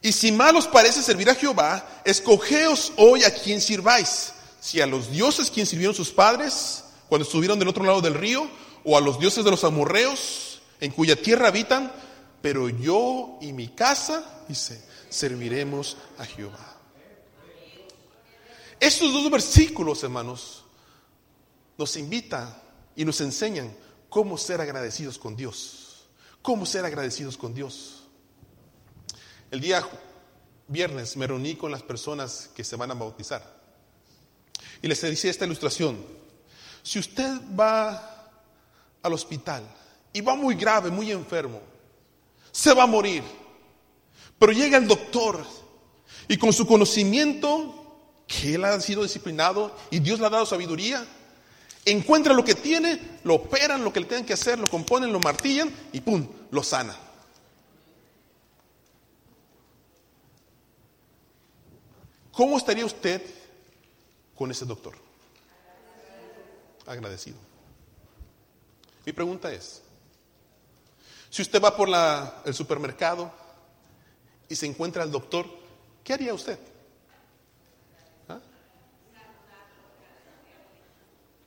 Y 0.00 0.12
si 0.12 0.30
mal 0.30 0.54
os 0.56 0.68
parece 0.68 1.02
servir 1.02 1.28
a 1.28 1.34
Jehová, 1.34 1.84
escogeos 2.04 2.92
hoy 2.96 3.24
a 3.24 3.34
quien 3.34 3.60
sirváis 3.60 4.32
si 4.60 4.80
a 4.80 4.86
los 4.86 5.10
dioses 5.10 5.50
quien 5.50 5.66
sirvieron 5.66 5.94
sus 5.94 6.10
padres 6.10 6.84
cuando 7.08 7.24
estuvieron 7.24 7.58
del 7.58 7.68
otro 7.68 7.84
lado 7.84 8.00
del 8.00 8.14
río, 8.14 8.48
o 8.84 8.96
a 8.96 9.00
los 9.00 9.18
dioses 9.18 9.44
de 9.44 9.50
los 9.50 9.64
amorreos 9.64 10.60
en 10.80 10.92
cuya 10.92 11.16
tierra 11.16 11.48
habitan, 11.48 11.90
pero 12.40 12.68
yo 12.68 13.38
y 13.40 13.52
mi 13.52 13.68
casa, 13.68 14.44
dice, 14.48 14.84
serviremos 15.08 15.96
a 16.18 16.24
Jehová. 16.24 16.76
Estos 18.80 19.12
dos 19.12 19.30
versículos, 19.30 20.02
hermanos, 20.04 20.64
nos 21.76 21.96
invitan 21.96 22.56
y 22.94 23.04
nos 23.04 23.20
enseñan 23.20 23.74
cómo 24.08 24.38
ser 24.38 24.60
agradecidos 24.60 25.18
con 25.18 25.34
Dios. 25.34 26.06
Cómo 26.42 26.64
ser 26.64 26.84
agradecidos 26.84 27.36
con 27.36 27.54
Dios. 27.54 28.04
El 29.50 29.60
día 29.60 29.82
viernes 30.68 31.16
me 31.16 31.26
reuní 31.26 31.56
con 31.56 31.70
las 31.72 31.82
personas 31.82 32.50
que 32.54 32.62
se 32.62 32.76
van 32.76 32.90
a 32.90 32.94
bautizar. 32.94 33.58
Y 34.80 34.86
les 34.86 35.00
decía 35.00 35.30
esta 35.30 35.44
ilustración. 35.44 35.98
Si 36.82 36.98
usted 36.98 37.40
va 37.58 38.30
al 39.02 39.12
hospital 39.12 39.64
y 40.12 40.20
va 40.20 40.36
muy 40.36 40.54
grave, 40.54 40.90
muy 40.90 41.10
enfermo, 41.10 41.60
se 42.58 42.74
va 42.74 42.82
a 42.82 42.86
morir. 42.86 43.22
Pero 44.36 44.50
llega 44.50 44.78
el 44.78 44.88
doctor 44.88 45.46
y 46.26 46.36
con 46.36 46.52
su 46.52 46.66
conocimiento, 46.66 47.74
que 48.26 48.56
él 48.56 48.64
ha 48.64 48.80
sido 48.80 49.04
disciplinado 49.04 49.74
y 49.92 50.00
Dios 50.00 50.18
le 50.18 50.26
ha 50.26 50.30
dado 50.30 50.44
sabiduría, 50.44 51.06
encuentra 51.84 52.34
lo 52.34 52.44
que 52.44 52.56
tiene, 52.56 53.20
lo 53.22 53.36
operan, 53.36 53.84
lo 53.84 53.92
que 53.92 54.00
le 54.00 54.06
tienen 54.06 54.26
que 54.26 54.32
hacer, 54.32 54.58
lo 54.58 54.68
componen, 54.68 55.12
lo 55.12 55.20
martillan 55.20 55.72
y 55.92 56.00
¡pum! 56.00 56.26
lo 56.50 56.64
sana. 56.64 56.96
¿Cómo 62.32 62.58
estaría 62.58 62.84
usted 62.84 63.22
con 64.34 64.50
ese 64.50 64.64
doctor? 64.64 64.94
Agradecido. 66.86 67.38
Mi 69.06 69.12
pregunta 69.12 69.52
es, 69.52 69.82
si 71.30 71.42
usted 71.42 71.62
va 71.62 71.76
por 71.76 71.88
el 72.44 72.54
supermercado 72.54 73.30
y 74.48 74.56
se 74.56 74.66
encuentra 74.66 75.02
al 75.02 75.10
doctor, 75.10 75.46
¿qué 76.02 76.14
haría 76.14 76.32
usted? 76.34 76.58
¿Ah? 78.28 78.40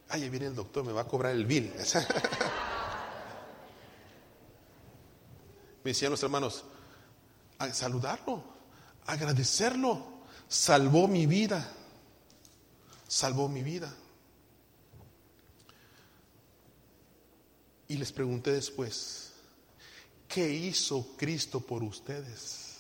Ay, 0.10 0.30
viene 0.30 0.48
el 0.48 0.56
doctor, 0.56 0.86
me 0.86 0.92
va 0.94 1.02
a 1.02 1.08
cobrar 1.08 1.34
el 1.34 1.46
bill. 1.46 1.74
me 5.84 5.92
decían 5.92 6.12
los 6.12 6.22
hermanos, 6.22 6.64
a 7.58 7.74
saludarlo, 7.74 8.44
agradecerlo, 9.06 10.06
salvó 10.48 11.08
mi 11.08 11.26
vida 11.26 11.76
salvó 13.12 13.50
mi 13.50 13.62
vida. 13.62 13.94
Y 17.90 17.98
les 17.98 18.14
pregunté 18.14 18.54
después, 18.54 19.31
¿qué 20.34 20.50
hizo 20.50 21.16
Cristo 21.18 21.60
por 21.60 21.84
ustedes? 21.84 22.78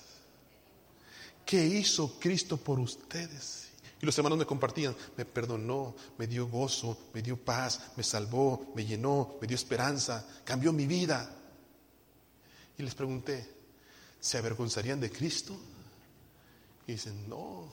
¿Qué 1.46 1.66
hizo 1.66 2.18
Cristo 2.20 2.58
por 2.58 2.80
ustedes? 2.80 3.68
Y 4.02 4.06
los 4.06 4.18
hermanos 4.18 4.40
me 4.40 4.46
compartían, 4.46 4.96
me 5.18 5.26
perdonó, 5.26 5.96
me 6.18 6.26
dio 6.26 6.48
gozo, 6.48 6.98
me 7.14 7.22
dio 7.22 7.38
paz, 7.38 7.92
me 7.98 8.04
salvó, 8.04 8.72
me 8.76 8.86
llenó, 8.86 9.36
me 9.40 9.48
dio 9.48 9.56
esperanza, 9.56 10.26
cambió 10.44 10.74
mi 10.74 10.88
vida. 10.88 11.38
Y 12.78 12.84
les 12.84 12.96
pregunté, 12.96 13.48
¿se 14.20 14.38
avergonzarían 14.38 15.00
de 15.00 15.12
Cristo? 15.12 15.60
Y 16.88 16.94
dicen, 16.94 17.30
no, 17.30 17.68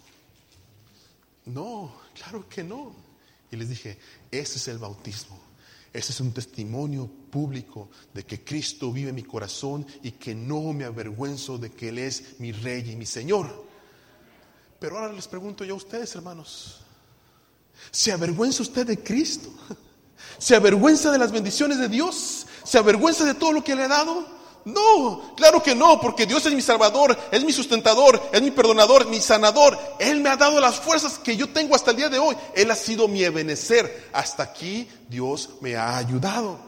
no, 1.47 1.95
claro 2.15 2.47
que 2.49 2.63
no. 2.63 2.95
Y 3.51 3.57
les 3.57 3.71
dije, 3.71 3.99
ese 4.31 4.59
es 4.59 4.69
el 4.69 4.79
bautismo. 4.79 5.48
Ese 5.93 6.13
es 6.13 6.21
un 6.21 6.33
testimonio 6.33 7.09
público 7.31 7.91
de 8.13 8.25
que 8.25 8.45
Cristo 8.45 8.93
vive 8.93 9.11
en 9.11 9.15
mi 9.15 9.23
corazón 9.23 9.87
y 10.03 10.13
que 10.13 10.35
no 10.35 10.73
me 10.73 10.85
avergüenzo 10.85 11.59
de 11.59 11.71
que 11.71 11.89
Él 11.89 11.99
es 11.99 12.39
mi 12.39 12.53
Rey 12.53 12.91
y 12.91 12.97
mi 12.97 13.07
Señor. 13.07 13.65
Pero 14.79 14.99
ahora 14.99 15.13
les 15.13 15.27
pregunto 15.27 15.65
yo 15.65 15.75
a 15.75 15.79
ustedes, 15.79 16.15
hermanos, 16.15 16.81
¿se 17.91 18.13
avergüenza 18.13 18.63
usted 18.63 18.87
de 18.87 19.03
Cristo? 19.03 19.51
¿Se 20.39 20.55
avergüenza 20.55 21.11
de 21.11 21.19
las 21.19 21.33
bendiciones 21.33 21.79
de 21.79 21.89
Dios? 21.89 22.47
¿Se 22.65 22.79
avergüenza 22.79 23.25
de 23.25 23.35
todo 23.35 23.53
lo 23.53 23.65
que 23.65 23.75
le 23.75 23.85
ha 23.85 23.89
dado? 23.89 24.38
No, 24.69 25.35
claro 25.35 25.63
que 25.63 25.75
no, 25.75 25.99
porque 25.99 26.27
Dios 26.27 26.45
es 26.45 26.53
mi 26.53 26.61
salvador, 26.61 27.19
es 27.31 27.43
mi 27.43 27.53
sustentador, 27.55 28.21
es 28.31 28.43
mi 28.43 28.51
perdonador, 28.51 29.09
mi 29.09 29.19
sanador. 29.19 29.79
Él 29.99 30.21
me 30.21 30.29
ha 30.29 30.37
dado 30.37 30.61
las 30.61 30.79
fuerzas 30.79 31.19
que 31.19 31.37
yo 31.39 31.49
tengo 31.49 31.75
hasta 31.75 31.93
el 31.93 31.97
día 31.97 32.11
de 32.11 32.19
hoy. 32.19 32.37
Él 32.55 32.71
ha 32.71 32.77
sido 32.77 33.09
mi 33.09 33.25
ebenecer. 33.25 34.11
Hasta 34.13 34.43
aquí 34.43 34.87
Dios 35.09 35.51
me 35.63 35.75
ha 35.75 35.97
ayudado. 35.97 36.59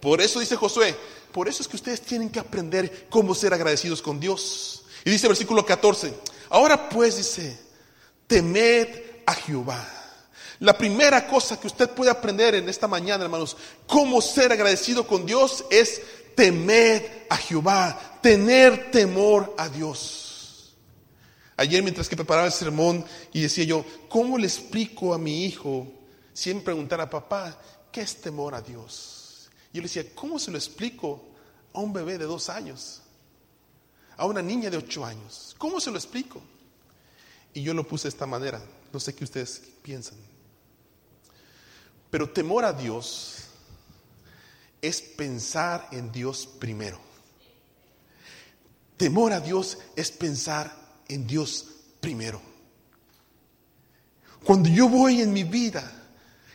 Por 0.00 0.22
eso 0.22 0.40
dice 0.40 0.56
Josué, 0.56 0.96
por 1.32 1.48
eso 1.48 1.62
es 1.62 1.68
que 1.68 1.76
ustedes 1.76 2.00
tienen 2.00 2.30
que 2.30 2.40
aprender 2.40 3.08
cómo 3.10 3.34
ser 3.34 3.52
agradecidos 3.52 4.00
con 4.00 4.18
Dios. 4.18 4.84
Y 5.04 5.10
dice 5.10 5.28
versículo 5.28 5.66
14, 5.66 6.14
ahora 6.48 6.88
pues 6.88 7.18
dice, 7.18 7.58
temed 8.26 8.88
a 9.26 9.34
Jehová. 9.34 9.86
La 10.60 10.76
primera 10.76 11.26
cosa 11.26 11.58
que 11.58 11.66
usted 11.66 11.88
puede 11.88 12.10
aprender 12.10 12.54
en 12.54 12.68
esta 12.68 12.86
mañana, 12.86 13.24
hermanos, 13.24 13.56
cómo 13.86 14.20
ser 14.20 14.52
agradecido 14.52 15.06
con 15.06 15.24
Dios 15.24 15.64
es 15.70 16.02
temed 16.40 17.02
a 17.28 17.36
Jehová, 17.36 18.18
tener 18.22 18.90
temor 18.90 19.54
a 19.58 19.68
Dios. 19.68 20.74
Ayer 21.54 21.82
mientras 21.82 22.08
que 22.08 22.16
preparaba 22.16 22.46
el 22.46 22.52
sermón 22.52 23.04
y 23.30 23.42
decía 23.42 23.64
yo, 23.64 23.84
¿cómo 24.08 24.38
le 24.38 24.46
explico 24.46 25.12
a 25.12 25.18
mi 25.18 25.44
hijo 25.44 25.86
siempre 26.32 26.64
preguntar 26.64 26.98
a 27.02 27.10
papá, 27.10 27.60
¿qué 27.92 28.00
es 28.00 28.22
temor 28.22 28.54
a 28.54 28.62
Dios? 28.62 29.50
Y 29.70 29.76
yo 29.76 29.82
le 29.82 29.88
decía, 29.88 30.14
¿cómo 30.14 30.38
se 30.38 30.50
lo 30.50 30.56
explico 30.56 31.22
a 31.74 31.80
un 31.80 31.92
bebé 31.92 32.16
de 32.16 32.24
dos 32.24 32.48
años? 32.48 33.02
A 34.16 34.24
una 34.24 34.40
niña 34.40 34.70
de 34.70 34.78
ocho 34.78 35.04
años. 35.04 35.54
¿Cómo 35.58 35.78
se 35.78 35.90
lo 35.90 35.98
explico? 35.98 36.40
Y 37.52 37.62
yo 37.62 37.74
lo 37.74 37.86
puse 37.86 38.04
de 38.04 38.14
esta 38.14 38.24
manera. 38.24 38.62
No 38.94 38.98
sé 38.98 39.14
qué 39.14 39.24
ustedes 39.24 39.60
piensan. 39.82 40.16
Pero 42.10 42.30
temor 42.30 42.64
a 42.64 42.72
Dios 42.72 43.49
es 44.82 45.00
pensar 45.00 45.88
en 45.92 46.10
Dios 46.10 46.46
primero. 46.58 46.98
Temor 48.96 49.32
a 49.32 49.40
Dios 49.40 49.78
es 49.96 50.10
pensar 50.10 50.74
en 51.08 51.26
Dios 51.26 51.66
primero. 52.00 52.40
Cuando 54.44 54.68
yo 54.68 54.88
voy 54.88 55.20
en 55.20 55.32
mi 55.32 55.44
vida 55.44 55.90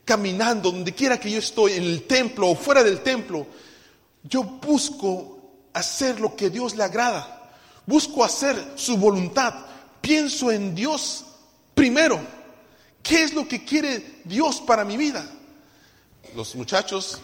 caminando, 0.03 0.71
donde 0.71 0.93
quiera 0.93 1.19
que 1.19 1.31
yo 1.31 1.39
estoy, 1.39 1.73
en 1.73 1.83
el 1.83 2.03
templo 2.03 2.49
o 2.49 2.55
fuera 2.55 2.83
del 2.83 3.01
templo, 3.01 3.47
yo 4.23 4.43
busco 4.43 5.35
hacer 5.73 6.19
lo 6.19 6.35
que 6.35 6.49
Dios 6.49 6.75
le 6.75 6.83
agrada. 6.83 7.51
Busco 7.85 8.23
hacer 8.23 8.73
su 8.75 8.97
voluntad. 8.97 9.53
Pienso 10.01 10.51
en 10.51 10.73
Dios 10.73 11.25
primero. 11.73 12.19
¿Qué 13.03 13.23
es 13.23 13.33
lo 13.33 13.47
que 13.47 13.63
quiere 13.63 14.21
Dios 14.23 14.61
para 14.61 14.83
mi 14.83 14.97
vida? 14.97 15.27
Los 16.35 16.55
muchachos, 16.55 17.19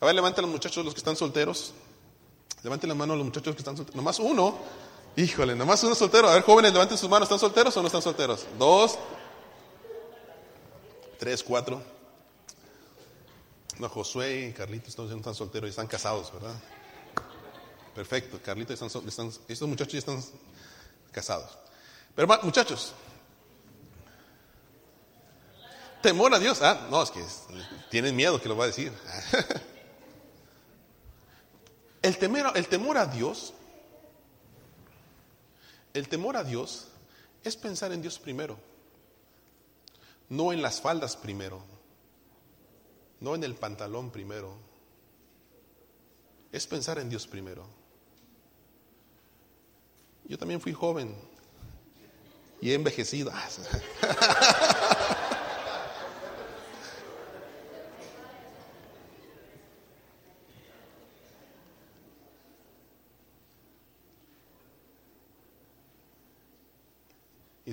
a 0.00 0.06
ver, 0.06 0.14
levanten 0.14 0.42
los 0.42 0.50
muchachos 0.50 0.84
los 0.84 0.94
que 0.94 0.98
están 0.98 1.16
solteros. 1.16 1.72
Levanten 2.62 2.88
la 2.88 2.94
mano 2.94 3.16
los 3.16 3.24
muchachos 3.24 3.54
que 3.54 3.60
están 3.60 3.76
solteros. 3.76 3.96
Nomás 3.96 4.18
uno. 4.18 4.58
Híjole, 5.16 5.54
nomás 5.54 5.82
uno 5.84 5.94
soltero. 5.94 6.28
A 6.28 6.34
ver, 6.34 6.42
jóvenes, 6.42 6.72
levanten 6.72 6.98
sus 6.98 7.08
manos. 7.08 7.26
¿Están 7.26 7.38
solteros 7.38 7.76
o 7.76 7.80
no 7.80 7.86
están 7.86 8.02
solteros? 8.02 8.46
Dos. 8.58 8.98
Tres, 11.18 11.42
cuatro. 11.42 11.82
No, 13.78 13.88
Josué 13.88 14.48
y 14.48 14.52
Carlitos 14.52 14.96
no 14.98 15.04
están 15.16 15.34
solteros 15.34 15.68
y 15.68 15.70
están 15.70 15.86
casados, 15.86 16.32
¿verdad? 16.32 16.54
Perfecto, 17.94 18.38
Carlitos 18.42 18.80
están, 18.80 19.08
están, 19.08 19.30
estos 19.48 19.68
muchachos 19.68 19.92
ya 19.92 19.98
están 19.98 20.22
casados. 21.12 21.58
Pero 22.14 22.26
muchachos, 22.42 22.92
temor 26.02 26.32
a 26.34 26.38
Dios. 26.38 26.62
Ah, 26.62 26.86
no, 26.90 27.02
es 27.02 27.10
que 27.10 27.22
tienen 27.90 28.16
miedo 28.16 28.40
que 28.40 28.48
lo 28.48 28.56
va 28.56 28.64
a 28.64 28.68
decir. 28.68 28.92
El 32.06 32.18
temor, 32.68 32.96
a 32.98 33.06
Dios, 33.06 33.52
el 35.92 36.08
temor 36.08 36.36
a 36.36 36.44
Dios 36.44 36.86
es 37.42 37.56
pensar 37.56 37.90
en 37.90 38.00
Dios 38.00 38.20
primero, 38.20 38.56
no 40.28 40.52
en 40.52 40.62
las 40.62 40.80
faldas 40.80 41.16
primero, 41.16 41.60
no 43.18 43.34
en 43.34 43.42
el 43.42 43.56
pantalón 43.56 44.12
primero, 44.12 44.56
es 46.52 46.64
pensar 46.68 47.00
en 47.00 47.08
Dios 47.08 47.26
primero. 47.26 47.66
Yo 50.28 50.38
también 50.38 50.60
fui 50.60 50.74
joven 50.74 51.12
y 52.60 52.70
he 52.70 52.74
envejecido. 52.74 53.32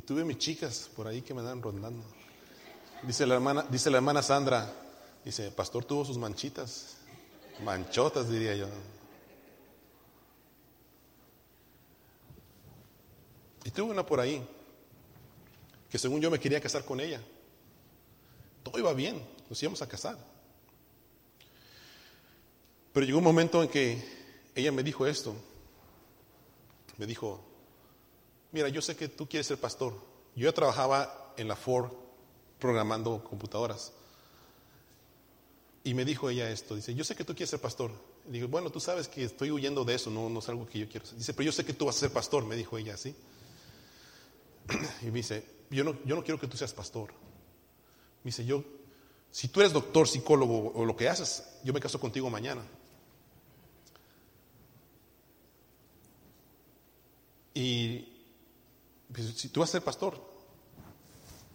tuve 0.06 0.24
mis 0.26 0.38
chicas 0.38 0.90
por 0.96 1.08
ahí 1.08 1.22
que 1.22 1.34
me 1.34 1.42
dan 1.42 1.62
rondando. 1.62 2.04
Dice 3.04 3.26
la 3.26 3.36
hermana, 3.36 3.66
dice 3.70 3.90
la 3.90 3.98
hermana 3.98 4.22
Sandra, 4.22 4.72
dice, 5.24 5.52
pastor 5.52 5.86
tuvo 5.86 6.06
sus 6.06 6.18
manchitas, 6.18 6.98
manchotas 7.64 8.30
diría 8.30 8.56
yo. 8.56 8.68
Y 13.66 13.72
tuve 13.72 13.92
una 13.92 14.06
por 14.06 14.20
ahí, 14.20 14.46
que 15.90 15.98
según 15.98 16.22
yo 16.22 16.30
me 16.30 16.40
quería 16.40 16.60
casar 16.62 16.84
con 16.86 17.00
ella. 17.00 17.22
Todo 18.64 18.80
iba 18.80 18.94
bien, 18.94 19.22
nos 19.50 19.62
íbamos 19.62 19.82
a 19.82 19.88
casar. 19.88 20.18
Pero 22.94 23.06
llegó 23.06 23.18
un 23.18 23.24
momento 23.24 23.64
en 23.64 23.70
que 23.70 24.04
ella 24.56 24.72
me 24.72 24.84
dijo 24.84 25.08
esto. 25.08 25.36
Me 26.98 27.06
dijo, 27.06 27.44
mira, 28.54 28.70
yo 28.70 28.82
sé 28.82 28.96
que 28.96 29.10
tú 29.10 29.28
quieres 29.28 29.48
ser 29.48 29.58
pastor. 29.58 29.94
Yo 30.36 30.46
ya 30.46 30.54
trabajaba 30.54 31.34
en 31.36 31.50
la 31.50 31.56
Ford 31.58 31.92
programando 32.60 33.22
computadoras. 33.24 33.92
Y 35.84 35.94
me 35.94 36.06
dijo 36.06 36.30
ella 36.30 36.50
esto, 36.50 36.76
dice, 36.76 36.96
yo 36.96 37.04
sé 37.04 37.14
que 37.16 37.26
tú 37.26 37.34
quieres 37.34 37.50
ser 37.50 37.60
pastor. 37.60 37.92
Y 38.30 38.32
digo, 38.32 38.48
bueno, 38.48 38.70
tú 38.70 38.80
sabes 38.80 39.10
que 39.10 39.26
estoy 39.26 39.52
huyendo 39.52 39.84
de 39.84 39.96
eso, 39.96 40.10
no, 40.10 40.30
no 40.30 40.40
es 40.40 40.48
algo 40.48 40.66
que 40.66 40.80
yo 40.80 40.88
quiero. 40.88 41.06
Dice, 41.18 41.34
pero 41.34 41.48
yo 41.48 41.52
sé 41.52 41.66
que 41.66 41.74
tú 41.74 41.86
vas 41.86 41.98
a 41.98 42.00
ser 42.00 42.12
pastor, 42.12 42.46
me 42.46 42.56
dijo 42.56 42.78
ella 42.78 42.94
así. 42.94 43.14
Y 45.02 45.08
me 45.08 45.14
dice, 45.14 45.44
yo 45.70 45.84
no, 45.84 45.98
yo 46.06 46.16
no 46.16 46.24
quiero 46.24 46.40
que 46.40 46.48
tú 46.48 46.56
seas 46.56 46.74
pastor. 46.74 47.12
Me 48.24 48.30
dice, 48.30 48.46
yo, 48.46 48.64
si 49.30 49.50
tú 49.50 49.60
eres 49.60 49.74
doctor, 49.74 50.08
psicólogo 50.08 50.72
o 50.74 50.86
lo 50.86 50.96
que 50.96 51.10
haces, 51.10 51.44
yo 51.66 51.74
me 51.74 51.82
caso 51.82 52.00
contigo 52.00 52.30
mañana. 52.30 52.64
Y 57.54 58.13
si 59.22 59.50
tú 59.50 59.60
vas 59.60 59.70
a 59.70 59.74
ser 59.74 59.84
pastor, 59.84 60.20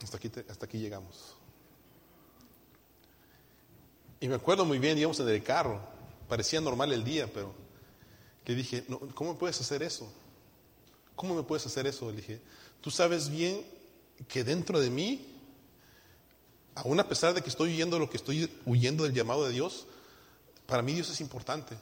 hasta 0.02 0.16
aquí, 0.16 0.30
hasta 0.48 0.66
aquí 0.66 0.78
llegamos. 0.78 1.34
Y 4.20 4.28
me 4.28 4.34
acuerdo 4.34 4.64
muy 4.64 4.78
bien, 4.78 4.98
íbamos 4.98 5.20
en 5.20 5.28
el 5.28 5.42
carro, 5.42 5.80
parecía 6.28 6.60
normal 6.60 6.92
el 6.92 7.04
día, 7.04 7.30
pero 7.32 7.54
le 8.46 8.54
dije, 8.54 8.84
¿cómo 9.14 9.36
puedes 9.36 9.60
hacer 9.60 9.82
eso? 9.82 10.10
¿Cómo 11.14 11.34
me 11.34 11.42
puedes 11.42 11.66
hacer 11.66 11.86
eso? 11.86 12.10
Le 12.10 12.16
dije, 12.16 12.40
tú 12.80 12.90
sabes 12.90 13.28
bien 13.28 13.64
que 14.26 14.42
dentro 14.44 14.80
de 14.80 14.90
mí, 14.90 15.26
aún 16.74 16.98
a 16.98 17.08
pesar 17.08 17.34
de 17.34 17.42
que 17.42 17.50
estoy 17.50 17.74
huyendo 17.74 17.98
lo 17.98 18.08
que 18.08 18.16
estoy 18.16 18.50
huyendo 18.66 19.04
del 19.04 19.12
llamado 19.12 19.44
de 19.44 19.52
Dios, 19.52 19.86
para 20.66 20.82
mí 20.82 20.94
Dios 20.94 21.10
es 21.10 21.20
importante 21.20 21.76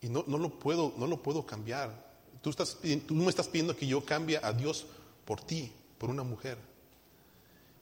y 0.00 0.08
no, 0.08 0.24
no 0.26 0.38
lo, 0.38 0.50
puedo, 0.50 0.94
no 0.96 1.06
lo 1.06 1.22
puedo 1.22 1.44
cambiar. 1.44 2.06
Tú, 2.42 2.50
estás, 2.50 2.78
tú 3.06 3.14
me 3.14 3.28
estás 3.28 3.48
pidiendo 3.48 3.76
que 3.76 3.86
yo 3.86 4.04
cambie 4.04 4.38
a 4.42 4.52
Dios 4.52 4.86
por 5.26 5.42
ti, 5.42 5.70
por 5.98 6.08
una 6.08 6.22
mujer. 6.22 6.56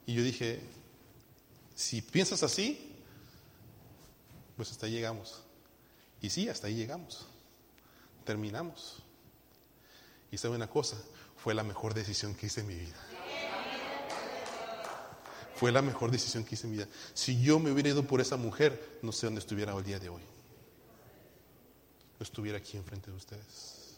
Y 0.05 0.13
yo 0.13 0.23
dije, 0.23 0.59
si 1.73 2.01
piensas 2.01 2.43
así, 2.43 2.91
pues 4.57 4.71
hasta 4.71 4.87
ahí 4.87 4.93
llegamos. 4.93 5.41
Y 6.21 6.29
sí, 6.29 6.49
hasta 6.49 6.67
ahí 6.67 6.75
llegamos. 6.75 7.25
Terminamos. 8.25 8.97
Y 10.31 10.37
sabe 10.37 10.55
una 10.55 10.67
cosa, 10.67 10.97
fue 11.37 11.53
la 11.53 11.63
mejor 11.63 11.93
decisión 11.93 12.35
que 12.35 12.47
hice 12.47 12.61
en 12.61 12.67
mi 12.67 12.75
vida. 12.75 12.95
Fue 15.55 15.71
la 15.71 15.81
mejor 15.81 16.11
decisión 16.11 16.43
que 16.43 16.55
hice 16.55 16.67
en 16.67 16.71
mi 16.71 16.77
vida. 16.77 16.89
Si 17.13 17.41
yo 17.41 17.59
me 17.59 17.71
hubiera 17.71 17.89
ido 17.89 18.05
por 18.05 18.19
esa 18.19 18.35
mujer, 18.35 18.99
no 19.01 19.11
sé 19.11 19.27
dónde 19.27 19.39
estuviera 19.39 19.73
el 19.73 19.83
día 19.83 19.99
de 19.99 20.09
hoy. 20.09 20.21
No 22.19 22.23
estuviera 22.23 22.57
aquí 22.57 22.75
enfrente 22.75 23.11
de 23.11 23.17
ustedes. 23.17 23.95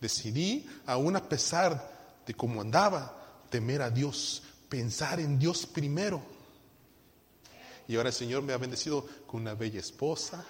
Decidí, 0.00 0.66
aún 0.86 1.16
a 1.16 1.28
pesar 1.28 1.96
de 2.26 2.34
cómo 2.34 2.60
andaba, 2.60 3.44
temer 3.48 3.82
a 3.82 3.90
Dios, 3.90 4.42
pensar 4.68 5.20
en 5.20 5.38
Dios 5.38 5.64
primero. 5.66 6.20
Y 7.88 7.96
ahora 7.96 8.08
el 8.08 8.14
Señor 8.14 8.42
me 8.42 8.52
ha 8.52 8.58
bendecido 8.58 9.06
con 9.26 9.42
una 9.42 9.54
bella 9.54 9.78
esposa, 9.78 10.44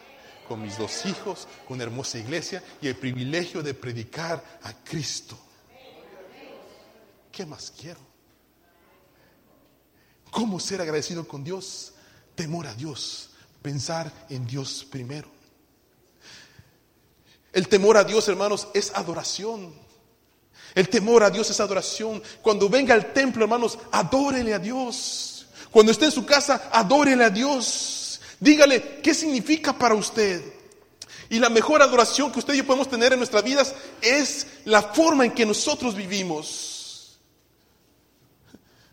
con 0.48 0.62
mis 0.62 0.78
dos 0.78 1.04
hijos, 1.04 1.46
con 1.66 1.74
una 1.74 1.84
hermosa 1.84 2.18
iglesia 2.18 2.62
y 2.80 2.88
el 2.88 2.96
privilegio 2.96 3.62
de 3.62 3.74
predicar 3.74 4.42
a 4.62 4.72
Cristo. 4.72 5.38
¿Qué 7.30 7.44
más 7.44 7.70
quiero? 7.78 8.00
¿Cómo 10.30 10.58
ser 10.58 10.80
agradecido 10.80 11.28
con 11.28 11.44
Dios? 11.44 11.92
Temor 12.34 12.66
a 12.66 12.74
Dios, 12.74 13.30
pensar 13.60 14.10
en 14.30 14.46
Dios 14.46 14.86
primero. 14.90 15.28
El 17.52 17.68
temor 17.68 17.96
a 17.96 18.04
Dios, 18.04 18.28
hermanos, 18.28 18.68
es 18.74 18.94
adoración. 18.94 19.85
El 20.76 20.90
temor 20.90 21.24
a 21.24 21.30
Dios 21.30 21.48
es 21.48 21.58
adoración. 21.58 22.22
Cuando 22.42 22.68
venga 22.68 22.92
al 22.92 23.14
templo, 23.14 23.42
hermanos, 23.42 23.78
adórele 23.90 24.52
a 24.52 24.58
Dios. 24.58 25.46
Cuando 25.70 25.90
esté 25.90 26.04
en 26.04 26.10
su 26.12 26.26
casa, 26.26 26.68
adórele 26.70 27.24
a 27.24 27.30
Dios. 27.30 28.20
Dígale 28.38 29.00
qué 29.02 29.14
significa 29.14 29.72
para 29.72 29.94
usted. 29.94 30.42
Y 31.30 31.38
la 31.38 31.48
mejor 31.48 31.80
adoración 31.80 32.30
que 32.30 32.40
usted 32.40 32.52
y 32.52 32.58
yo 32.58 32.66
podemos 32.66 32.90
tener 32.90 33.14
en 33.14 33.18
nuestras 33.18 33.42
vidas 33.42 33.74
es 34.02 34.46
la 34.66 34.82
forma 34.82 35.24
en 35.24 35.32
que 35.32 35.46
nosotros 35.46 35.94
vivimos. 35.94 37.18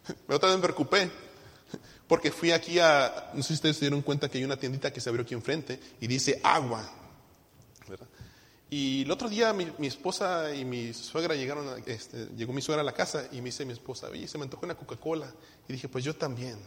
Otra 0.29 0.49
vez 0.49 0.57
me 0.57 0.63
preocupé 0.63 1.11
porque 2.07 2.31
fui 2.31 2.51
aquí 2.51 2.79
a, 2.79 3.31
no 3.33 3.41
sé 3.43 3.49
si 3.49 3.53
ustedes 3.55 3.75
se 3.75 3.81
dieron 3.81 4.01
cuenta 4.01 4.29
que 4.29 4.37
hay 4.37 4.45
una 4.45 4.55
tiendita 4.55 4.93
que 4.93 5.01
se 5.01 5.09
abrió 5.09 5.23
aquí 5.23 5.33
enfrente 5.33 5.81
y 5.99 6.07
dice 6.07 6.39
agua. 6.43 6.89
Y 8.75 9.03
el 9.03 9.12
otro 9.12 9.29
día 9.29 9.53
mi, 9.53 9.86
esposa 9.86 10.51
y 10.51 10.65
mi 10.65 10.93
suegra 10.93 11.36
llegaron, 11.36 11.83
este, 11.86 12.25
llegó 12.36 12.53
mi 12.53 12.62
suegra 12.63 12.81
a 12.81 12.83
la 12.83 12.91
casa 12.91 13.27
y 13.31 13.36
me 13.36 13.49
dice 13.49 13.65
mi 13.65 13.73
esposa, 13.73 14.07
oye, 14.07 14.27
se 14.27 14.39
me 14.39 14.45
antojó 14.45 14.65
una 14.65 14.73
Coca-Cola. 14.73 15.31
Y 15.67 15.73
dije, 15.73 15.88
pues 15.88 16.03
yo 16.03 16.15
también. 16.15 16.57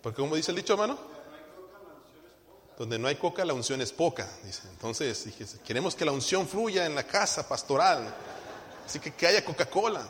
Porque 0.00 0.22
como 0.22 0.36
dice 0.36 0.52
el 0.52 0.58
dicho, 0.58 0.74
hermano, 0.74 0.96
donde 2.78 3.00
no 3.00 3.08
hay 3.08 3.16
coca, 3.16 3.44
la 3.44 3.52
unción 3.52 3.80
es 3.80 3.90
poca. 3.92 4.30
Dice. 4.44 4.68
Entonces 4.70 5.24
dije, 5.24 5.44
queremos 5.64 5.96
que 5.96 6.04
la 6.04 6.12
unción 6.12 6.46
fluya 6.46 6.86
en 6.86 6.94
la 6.94 7.02
casa 7.02 7.48
pastoral. 7.48 8.14
Así 8.84 9.00
que 9.00 9.12
que 9.12 9.26
haya 9.26 9.44
Coca-Cola. 9.44 10.06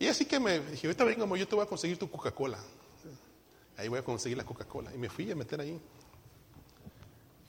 Y 0.00 0.08
así 0.08 0.24
que 0.24 0.40
me 0.40 0.58
dije, 0.58 0.88
ahorita 0.88 1.04
vengo, 1.04 1.36
yo 1.36 1.46
te 1.46 1.54
voy 1.54 1.64
a 1.64 1.68
conseguir 1.68 1.96
tu 1.96 2.10
Coca-Cola. 2.10 2.58
Ahí 3.76 3.86
voy 3.86 4.00
a 4.00 4.02
conseguir 4.02 4.36
la 4.36 4.44
Coca-Cola. 4.44 4.92
Y 4.92 4.98
me 4.98 5.08
fui 5.08 5.30
a 5.30 5.36
meter 5.36 5.60
ahí. 5.60 5.80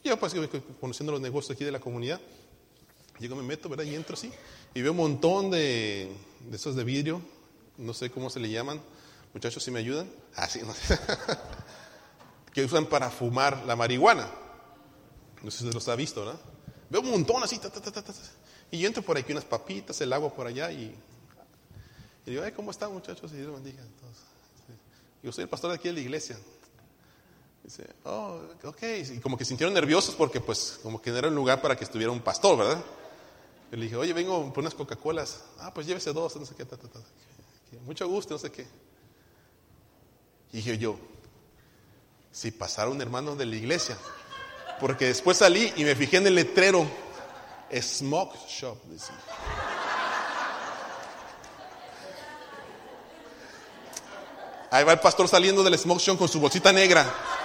Y 0.04 0.10
yo 0.10 0.20
pues 0.20 0.34
conociendo 0.80 1.12
los 1.12 1.22
negocios 1.22 1.56
aquí 1.56 1.66
de 1.66 1.72
la 1.72 1.80
comunidad, 1.80 2.20
llego, 3.20 3.36
me 3.36 3.44
meto, 3.44 3.70
¿verdad? 3.70 3.86
Y 3.86 3.96
entro 3.96 4.16
así. 4.16 4.32
Y 4.74 4.82
veo 4.82 4.92
un 4.92 4.98
montón 4.98 5.52
de, 5.52 6.12
de 6.40 6.56
esos 6.56 6.76
de 6.76 6.84
vidrio, 6.84 7.22
no 7.78 7.94
sé 7.94 8.10
cómo 8.10 8.30
se 8.30 8.40
le 8.40 8.50
llaman. 8.50 8.82
Muchachos, 9.34 9.64
si 9.64 9.72
me 9.72 9.80
ayudan. 9.80 10.10
Ah, 10.36 10.48
sí, 10.48 10.62
no 10.66 10.74
sé. 10.74 10.98
que 12.54 12.64
usan 12.64 12.86
para 12.88 13.10
fumar 13.10 13.66
la 13.66 13.76
marihuana. 13.76 14.30
No 15.44 15.52
sé 15.52 15.60
si 15.60 15.72
los 15.72 15.88
ha 15.88 15.96
visto, 15.96 16.26
¿no? 16.26 16.40
Veo 16.90 17.02
un 17.02 17.12
montón 17.12 17.44
así, 17.44 17.60
y 18.72 18.80
yo 18.80 18.88
entro 18.88 19.04
por 19.04 19.18
aquí 19.18 19.32
unas 19.32 19.46
papitas, 19.46 20.00
el 20.02 20.12
agua 20.12 20.34
por 20.34 20.48
allá 20.48 20.72
y, 20.72 20.96
y 22.26 22.32
digo, 22.32 22.44
¿cómo 22.56 22.72
están 22.72 22.92
muchachos? 22.92 23.32
Y 23.34 23.38
Dios 23.38 23.54
bendiga. 23.54 23.82
Entonces, 23.82 24.24
soy 25.36 25.44
el 25.44 25.50
pastor 25.50 25.72
de 25.72 25.76
aquí 25.76 25.88
de 25.88 25.94
la 25.96 26.00
iglesia. 26.02 26.38
Dice, 27.70 27.86
oh, 28.06 28.40
ok. 28.64 28.82
Y 29.14 29.20
como 29.20 29.38
que 29.38 29.46
sintieron 29.46 29.76
nerviosos 29.76 30.16
porque 30.16 30.42
pues 30.42 30.80
como 30.82 31.00
que 31.00 31.12
no 31.12 31.18
era 31.18 31.28
un 31.28 31.36
lugar 31.36 31.62
para 31.62 31.76
que 31.76 31.84
estuviera 31.84 32.12
un 32.12 32.20
pastor, 32.20 32.58
¿verdad? 32.58 32.84
Y 33.72 33.76
le 33.76 33.84
dije, 33.84 33.96
oye, 33.96 34.12
vengo 34.12 34.52
por 34.52 34.62
unas 34.62 34.74
Coca-Colas. 34.74 35.44
Ah, 35.60 35.72
pues 35.72 35.86
llévese 35.86 36.12
dos, 36.12 36.36
no 36.36 36.48
sé 36.48 36.56
qué. 36.56 36.66
Mucho 37.86 38.08
gusto, 38.08 38.34
no 38.34 38.40
sé 38.40 38.52
qué. 38.52 38.66
Y 40.52 40.58
dije 40.58 40.80
yo, 40.80 40.98
si 42.32 42.50
pasara 42.50 42.90
un 42.90 43.00
hermano 43.04 43.36
de 43.36 43.46
la 43.46 43.56
iglesia, 43.56 43.96
porque 44.80 45.06
después 45.06 45.38
salí 45.38 45.72
y 45.76 45.84
me 45.84 45.94
fijé 45.94 46.18
en 46.18 46.26
el 46.26 46.34
letrero, 46.34 46.88
Smoke 47.72 48.36
Shop, 48.48 48.80
Ahí 54.72 54.84
va 54.84 54.94
el 54.94 55.00
pastor 55.00 55.28
saliendo 55.28 55.64
del 55.64 55.78
smoke 55.78 56.00
shop 56.00 56.18
con 56.18 56.28
su 56.28 56.40
bolsita 56.40 56.72
negra. 56.72 57.39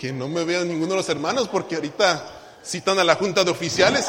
Que 0.00 0.12
no 0.12 0.28
me 0.28 0.44
vean 0.44 0.68
ninguno 0.68 0.92
de 0.92 0.96
los 0.96 1.08
hermanos 1.08 1.48
porque 1.48 1.76
ahorita 1.76 2.60
citan 2.64 2.98
a 2.98 3.04
la 3.04 3.16
junta 3.16 3.44
de 3.44 3.50
oficiales 3.50 4.06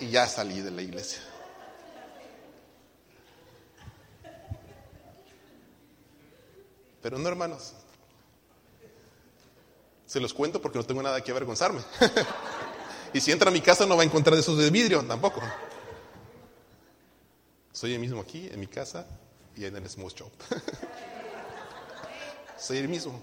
y, 0.00 0.04
y 0.04 0.10
ya 0.10 0.26
salí 0.26 0.60
de 0.60 0.70
la 0.70 0.82
iglesia. 0.82 1.20
Pero 7.04 7.18
no, 7.18 7.28
hermanos. 7.28 7.74
Se 10.06 10.18
los 10.20 10.32
cuento 10.32 10.62
porque 10.62 10.78
no 10.78 10.84
tengo 10.84 11.02
nada 11.02 11.20
que 11.20 11.30
avergonzarme. 11.30 11.82
y 13.12 13.20
si 13.20 13.30
entra 13.30 13.50
a 13.50 13.52
mi 13.52 13.60
casa 13.60 13.84
no 13.84 13.96
va 13.96 14.02
a 14.02 14.06
encontrar 14.06 14.38
esos 14.38 14.56
de 14.56 14.70
vidrio 14.70 15.04
tampoco. 15.04 15.42
Soy 17.72 17.92
el 17.92 17.98
mismo 17.98 18.20
aquí, 18.20 18.48
en 18.50 18.58
mi 18.58 18.68
casa 18.68 19.06
y 19.54 19.66
en 19.66 19.76
el 19.76 19.88
Smooth 19.88 20.14
Shop. 20.14 20.32
Soy 22.58 22.78
el 22.78 22.88
mismo. 22.88 23.20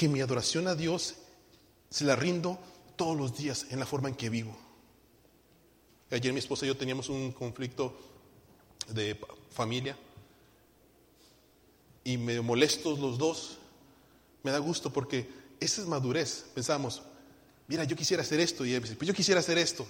Porque 0.00 0.14
mi 0.14 0.22
adoración 0.22 0.66
a 0.66 0.74
Dios 0.74 1.16
se 1.90 2.04
la 2.04 2.16
rindo 2.16 2.58
todos 2.96 3.14
los 3.14 3.36
días 3.36 3.66
en 3.68 3.78
la 3.78 3.84
forma 3.84 4.08
en 4.08 4.14
que 4.14 4.30
vivo. 4.30 4.56
Ayer 6.10 6.32
mi 6.32 6.38
esposa 6.38 6.64
y 6.64 6.68
yo 6.68 6.76
teníamos 6.78 7.10
un 7.10 7.32
conflicto 7.32 7.94
de 8.88 9.20
familia 9.50 9.98
y 12.02 12.16
medio 12.16 12.42
molestos 12.42 12.98
los 12.98 13.18
dos. 13.18 13.58
Me 14.42 14.50
da 14.50 14.58
gusto 14.58 14.90
porque 14.90 15.28
esa 15.60 15.82
es 15.82 15.86
madurez. 15.86 16.46
Pensamos, 16.54 17.02
mira, 17.68 17.84
yo 17.84 17.94
quisiera 17.94 18.22
hacer 18.22 18.40
esto 18.40 18.64
y 18.64 18.80
pues 18.80 18.96
yo 19.00 19.12
quisiera 19.12 19.40
hacer 19.40 19.58
esto. 19.58 19.86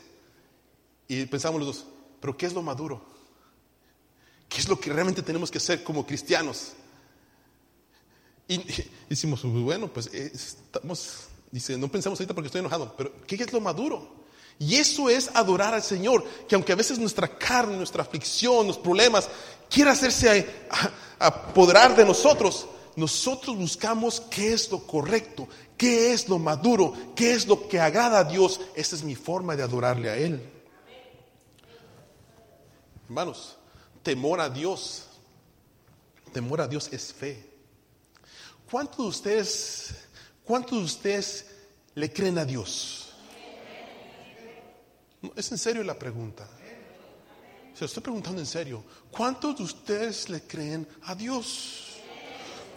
Y 1.06 1.24
pensamos 1.26 1.60
los 1.60 1.76
dos, 1.76 1.86
pero 2.20 2.36
¿qué 2.36 2.46
es 2.46 2.52
lo 2.52 2.62
maduro? 2.62 3.00
¿Qué 4.48 4.58
es 4.58 4.68
lo 4.68 4.80
que 4.80 4.92
realmente 4.92 5.22
tenemos 5.22 5.52
que 5.52 5.58
hacer 5.58 5.84
como 5.84 6.04
cristianos? 6.04 6.72
Y 8.50 8.60
decimos, 9.08 9.44
bueno, 9.44 9.86
pues 9.86 10.10
eh, 10.12 10.32
estamos, 10.34 11.28
dice, 11.52 11.78
no 11.78 11.88
pensamos 11.88 12.18
ahorita 12.18 12.34
porque 12.34 12.48
estoy 12.48 12.58
enojado, 12.58 12.92
pero 12.96 13.12
¿qué 13.24 13.36
es 13.36 13.52
lo 13.52 13.60
maduro? 13.60 14.20
Y 14.58 14.74
eso 14.74 15.08
es 15.08 15.30
adorar 15.34 15.72
al 15.72 15.84
Señor, 15.84 16.24
que 16.48 16.56
aunque 16.56 16.72
a 16.72 16.76
veces 16.76 16.98
nuestra 16.98 17.28
carne, 17.28 17.76
nuestra 17.76 18.02
aflicción, 18.02 18.66
los 18.66 18.76
problemas, 18.76 19.30
quiera 19.70 19.92
hacerse 19.92 20.50
apoderar 21.20 21.94
de 21.94 22.04
nosotros, 22.04 22.66
nosotros 22.96 23.56
buscamos 23.56 24.20
qué 24.20 24.52
es 24.52 24.68
lo 24.68 24.84
correcto, 24.84 25.48
qué 25.76 26.12
es 26.12 26.28
lo 26.28 26.40
maduro, 26.40 26.92
qué 27.14 27.32
es 27.32 27.46
lo 27.46 27.68
que 27.68 27.78
agrada 27.78 28.18
a 28.18 28.24
Dios. 28.24 28.60
Esa 28.74 28.96
es 28.96 29.04
mi 29.04 29.14
forma 29.14 29.54
de 29.54 29.62
adorarle 29.62 30.10
a 30.10 30.16
Él. 30.16 30.42
Hermanos, 33.04 33.56
temor 34.02 34.40
a 34.40 34.50
Dios, 34.50 35.06
temor 36.32 36.60
a 36.60 36.66
Dios 36.66 36.88
es 36.92 37.12
fe. 37.12 37.49
¿Cuántos 38.70 38.98
de 38.98 39.08
ustedes, 39.08 39.94
cuántos 40.44 40.78
de 40.78 40.84
ustedes 40.84 41.46
le 41.94 42.12
creen 42.12 42.38
a 42.38 42.44
Dios? 42.44 43.06
es 45.36 45.52
en 45.52 45.58
serio 45.58 45.82
la 45.82 45.98
pregunta. 45.98 46.48
Se 47.74 47.80
lo 47.80 47.86
estoy 47.86 48.02
preguntando 48.02 48.40
en 48.40 48.46
serio. 48.46 48.84
¿Cuántos 49.10 49.56
de 49.56 49.64
ustedes 49.64 50.28
le 50.28 50.42
creen 50.42 50.86
a 51.02 51.14
Dios? 51.14 51.96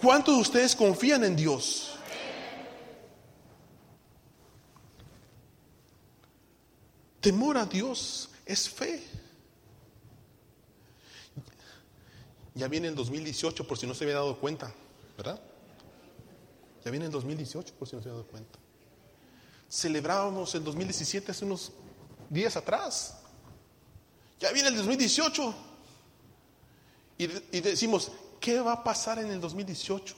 ¿Cuántos 0.01 0.35
de 0.35 0.41
ustedes 0.41 0.75
confían 0.75 1.23
en 1.23 1.35
Dios? 1.35 1.95
Temor 7.21 7.57
a 7.57 7.65
Dios 7.65 8.29
es 8.45 8.67
fe. 8.67 9.01
Ya 12.55 12.67
viene 12.67 12.87
el 12.87 12.95
2018 12.95 13.65
por 13.65 13.77
si 13.77 13.87
no 13.87 13.93
se 13.93 14.03
había 14.03 14.15
dado 14.15 14.37
cuenta, 14.39 14.73
¿verdad? 15.17 15.39
Ya 16.83 16.91
viene 16.91 17.05
el 17.05 17.11
2018, 17.11 17.73
por 17.75 17.87
si 17.87 17.95
no 17.95 18.01
se 18.01 18.09
ha 18.09 18.11
dado 18.11 18.25
cuenta. 18.25 18.59
Celebrábamos 19.69 20.53
el 20.55 20.63
2017 20.63 21.31
hace 21.31 21.45
unos 21.45 21.71
días 22.29 22.55
atrás. 22.57 23.17
Ya 24.39 24.51
viene 24.51 24.69
el 24.69 24.75
2018. 24.75 25.55
Y, 27.17 27.23
y 27.25 27.61
decimos, 27.61 28.11
¿qué 28.39 28.59
va 28.59 28.73
a 28.73 28.83
pasar 28.83 29.19
en 29.19 29.31
el 29.31 29.39
2018? 29.39 30.15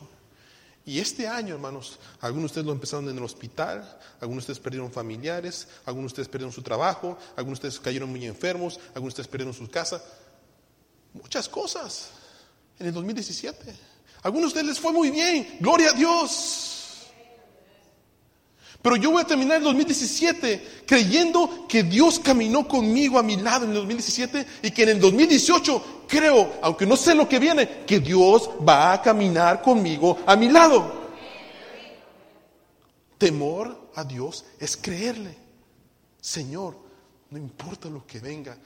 Y 0.87 0.99
este 0.99 1.27
año, 1.27 1.55
hermanos, 1.55 1.97
algunos 2.21 2.43
de 2.43 2.45
ustedes 2.45 2.65
lo 2.67 2.71
empezaron 2.71 3.09
en 3.09 3.17
el 3.17 3.23
hospital, 3.23 3.99
algunos 4.21 4.45
de 4.45 4.51
ustedes 4.51 4.63
perdieron 4.63 4.91
familiares, 4.91 5.67
algunos 5.85 6.11
de 6.11 6.13
ustedes 6.13 6.27
perdieron 6.27 6.51
su 6.51 6.61
trabajo, 6.61 7.17
algunos 7.35 7.59
de 7.59 7.67
ustedes 7.69 7.83
cayeron 7.83 8.09
muy 8.09 8.25
enfermos, 8.25 8.79
algunos 8.89 9.15
de 9.15 9.21
ustedes 9.21 9.27
perdieron 9.27 9.53
su 9.53 9.67
casa. 9.69 10.03
Muchas 11.13 11.49
cosas 11.49 12.11
en 12.77 12.85
el 12.85 12.93
2017. 12.93 13.94
Algunos 14.25 14.53
de 14.53 14.59
ustedes 14.59 14.65
les 14.65 14.79
fue 14.79 14.91
muy 14.91 15.11
bien, 15.11 15.57
gloria 15.59 15.91
a 15.91 15.93
Dios. 15.93 17.11
Pero 18.81 18.95
yo 18.95 19.11
voy 19.11 19.21
a 19.21 19.27
terminar 19.27 19.57
el 19.57 19.63
2017 19.65 20.83
creyendo 20.87 21.67
que 21.69 21.83
Dios 21.83 22.19
caminó 22.19 22.67
conmigo 22.67 23.19
a 23.19 23.23
mi 23.23 23.35
lado 23.35 23.65
en 23.65 23.69
el 23.69 23.75
2017 23.75 24.47
y 24.63 24.71
que 24.71 24.81
en 24.81 24.89
el 24.89 24.99
2018 24.99 26.05
creo, 26.07 26.53
aunque 26.63 26.87
no 26.87 26.97
sé 26.97 27.13
lo 27.13 27.29
que 27.29 27.37
viene, 27.37 27.85
que 27.85 27.99
Dios 27.99 28.49
va 28.67 28.93
a 28.93 29.01
caminar 29.03 29.61
conmigo 29.61 30.17
a 30.25 30.35
mi 30.35 30.49
lado. 30.49 31.05
Temor 33.19 33.91
a 33.93 34.03
Dios 34.03 34.43
es 34.59 34.75
creerle. 34.75 35.37
Señor, 36.19 36.79
no 37.29 37.37
importa 37.37 37.89
lo 37.89 38.07
que 38.07 38.19
venga, 38.19 38.57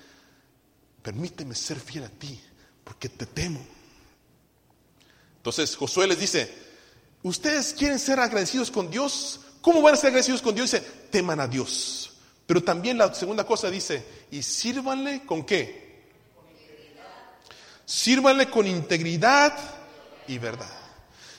permíteme 1.02 1.54
ser 1.54 1.82
fiel 1.82 2.06
a 2.06 2.10
ti, 2.10 2.40
porque 2.86 3.10
te 3.10 3.26
temo. 3.26 3.60
Entonces 5.40 5.76
Josué 5.76 6.06
les 6.06 6.20
dice, 6.20 6.54
ustedes 7.24 7.74
quieren 7.74 7.98
ser 7.98 8.20
agradecidos 8.20 8.70
con 8.70 8.92
Dios, 8.92 9.40
¿cómo 9.62 9.82
van 9.82 9.94
a 9.94 9.98
ser 9.98 10.08
agradecidos 10.08 10.42
con 10.42 10.54
Dios? 10.54 10.72
Dice, 10.72 10.86
teman 11.10 11.40
a 11.40 11.48
Dios. 11.48 12.12
Pero 12.46 12.62
también 12.62 12.98
la 12.98 13.14
segunda 13.14 13.46
cosa 13.46 13.70
dice, 13.70 14.04
y 14.32 14.44
sírvanle 14.44 15.26
con 15.26 15.46
qué? 15.46 15.90
Sírvanle 17.86 18.50
con 18.50 18.68
integridad 18.68 19.58
y 20.28 20.38
verdad. 20.38 20.70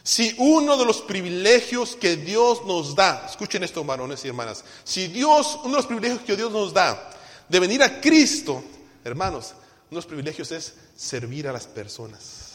Si 0.03 0.35
uno 0.39 0.77
de 0.77 0.85
los 0.87 1.03
privilegios 1.03 1.95
que 1.95 2.17
Dios 2.17 2.65
nos 2.65 2.95
da, 2.95 3.27
escuchen 3.29 3.63
esto, 3.63 3.85
varones 3.85 4.25
y 4.25 4.29
hermanas, 4.29 4.65
si 4.83 5.09
Dios, 5.09 5.59
uno 5.63 5.73
de 5.73 5.77
los 5.77 5.87
privilegios 5.87 6.23
que 6.23 6.37
Dios 6.37 6.51
nos 6.51 6.73
da 6.73 7.11
de 7.49 7.61
venir 7.61 7.83
a 7.83 8.01
Cristo, 8.01 8.65
hermanos, 9.05 9.53
uno 9.91 9.91
de 9.91 9.97
los 9.97 10.07
privilegios 10.07 10.51
es 10.53 10.75
servir 10.97 11.47
a 11.49 11.53
las 11.53 11.67
personas, 11.67 12.50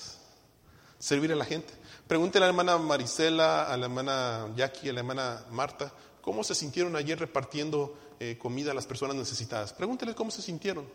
servir 1.05 1.31
a 1.31 1.35
la 1.35 1.45
gente. 1.45 1.71
Pregúntele 2.07 2.45
a 2.45 2.47
la 2.47 2.49
hermana 2.49 2.77
Marisela, 2.79 3.71
a 3.71 3.77
la 3.77 3.85
hermana 3.85 4.51
Jackie, 4.55 4.89
a 4.89 4.93
la 4.93 5.01
hermana 5.01 5.45
Marta, 5.51 5.93
cómo 6.19 6.43
se 6.43 6.55
sintieron 6.55 6.95
ayer 6.95 7.19
repartiendo 7.19 7.95
eh, 8.19 8.39
comida 8.39 8.71
a 8.71 8.73
las 8.73 8.87
personas 8.87 9.15
necesitadas. 9.15 9.71
Pregúnteles 9.71 10.15
cómo 10.15 10.31
se 10.31 10.41
sintieron. 10.41 10.87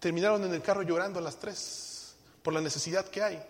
Terminaron 0.00 0.42
en 0.44 0.54
el 0.54 0.62
carro 0.62 0.80
llorando 0.80 1.18
a 1.18 1.22
las 1.22 1.36
tres 1.36 2.14
por 2.42 2.54
la 2.54 2.62
necesidad 2.62 3.04
que 3.08 3.22
hay. 3.22 3.42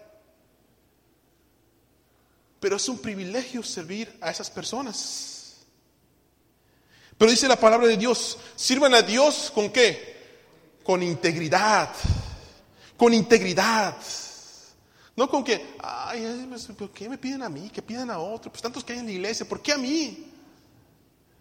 Pero 2.58 2.74
es 2.74 2.88
un 2.88 2.98
privilegio 2.98 3.62
servir 3.62 4.18
a 4.20 4.32
esas 4.32 4.50
personas. 4.50 5.58
Pero 7.16 7.30
dice 7.30 7.46
la 7.46 7.60
palabra 7.60 7.86
de 7.86 7.96
Dios, 7.96 8.36
sirvan 8.56 8.94
a 8.94 9.02
Dios 9.02 9.52
con 9.54 9.70
qué? 9.70 10.16
Con 10.82 11.04
integridad. 11.04 11.94
Con 12.96 13.14
integridad. 13.14 13.96
No 15.18 15.28
con 15.28 15.42
que, 15.42 15.74
ay, 15.80 16.46
pues, 16.48 16.66
¿por 16.66 16.90
qué 16.90 17.08
me 17.08 17.18
piden 17.18 17.42
a 17.42 17.48
mí? 17.48 17.68
¿Qué 17.74 17.82
piden 17.82 18.08
a 18.08 18.20
otro? 18.20 18.52
Pues 18.52 18.62
tantos 18.62 18.84
que 18.84 18.92
hay 18.92 19.00
en 19.00 19.06
la 19.06 19.10
iglesia, 19.10 19.48
¿por 19.48 19.60
qué 19.60 19.72
a 19.72 19.76
mí? 19.76 20.30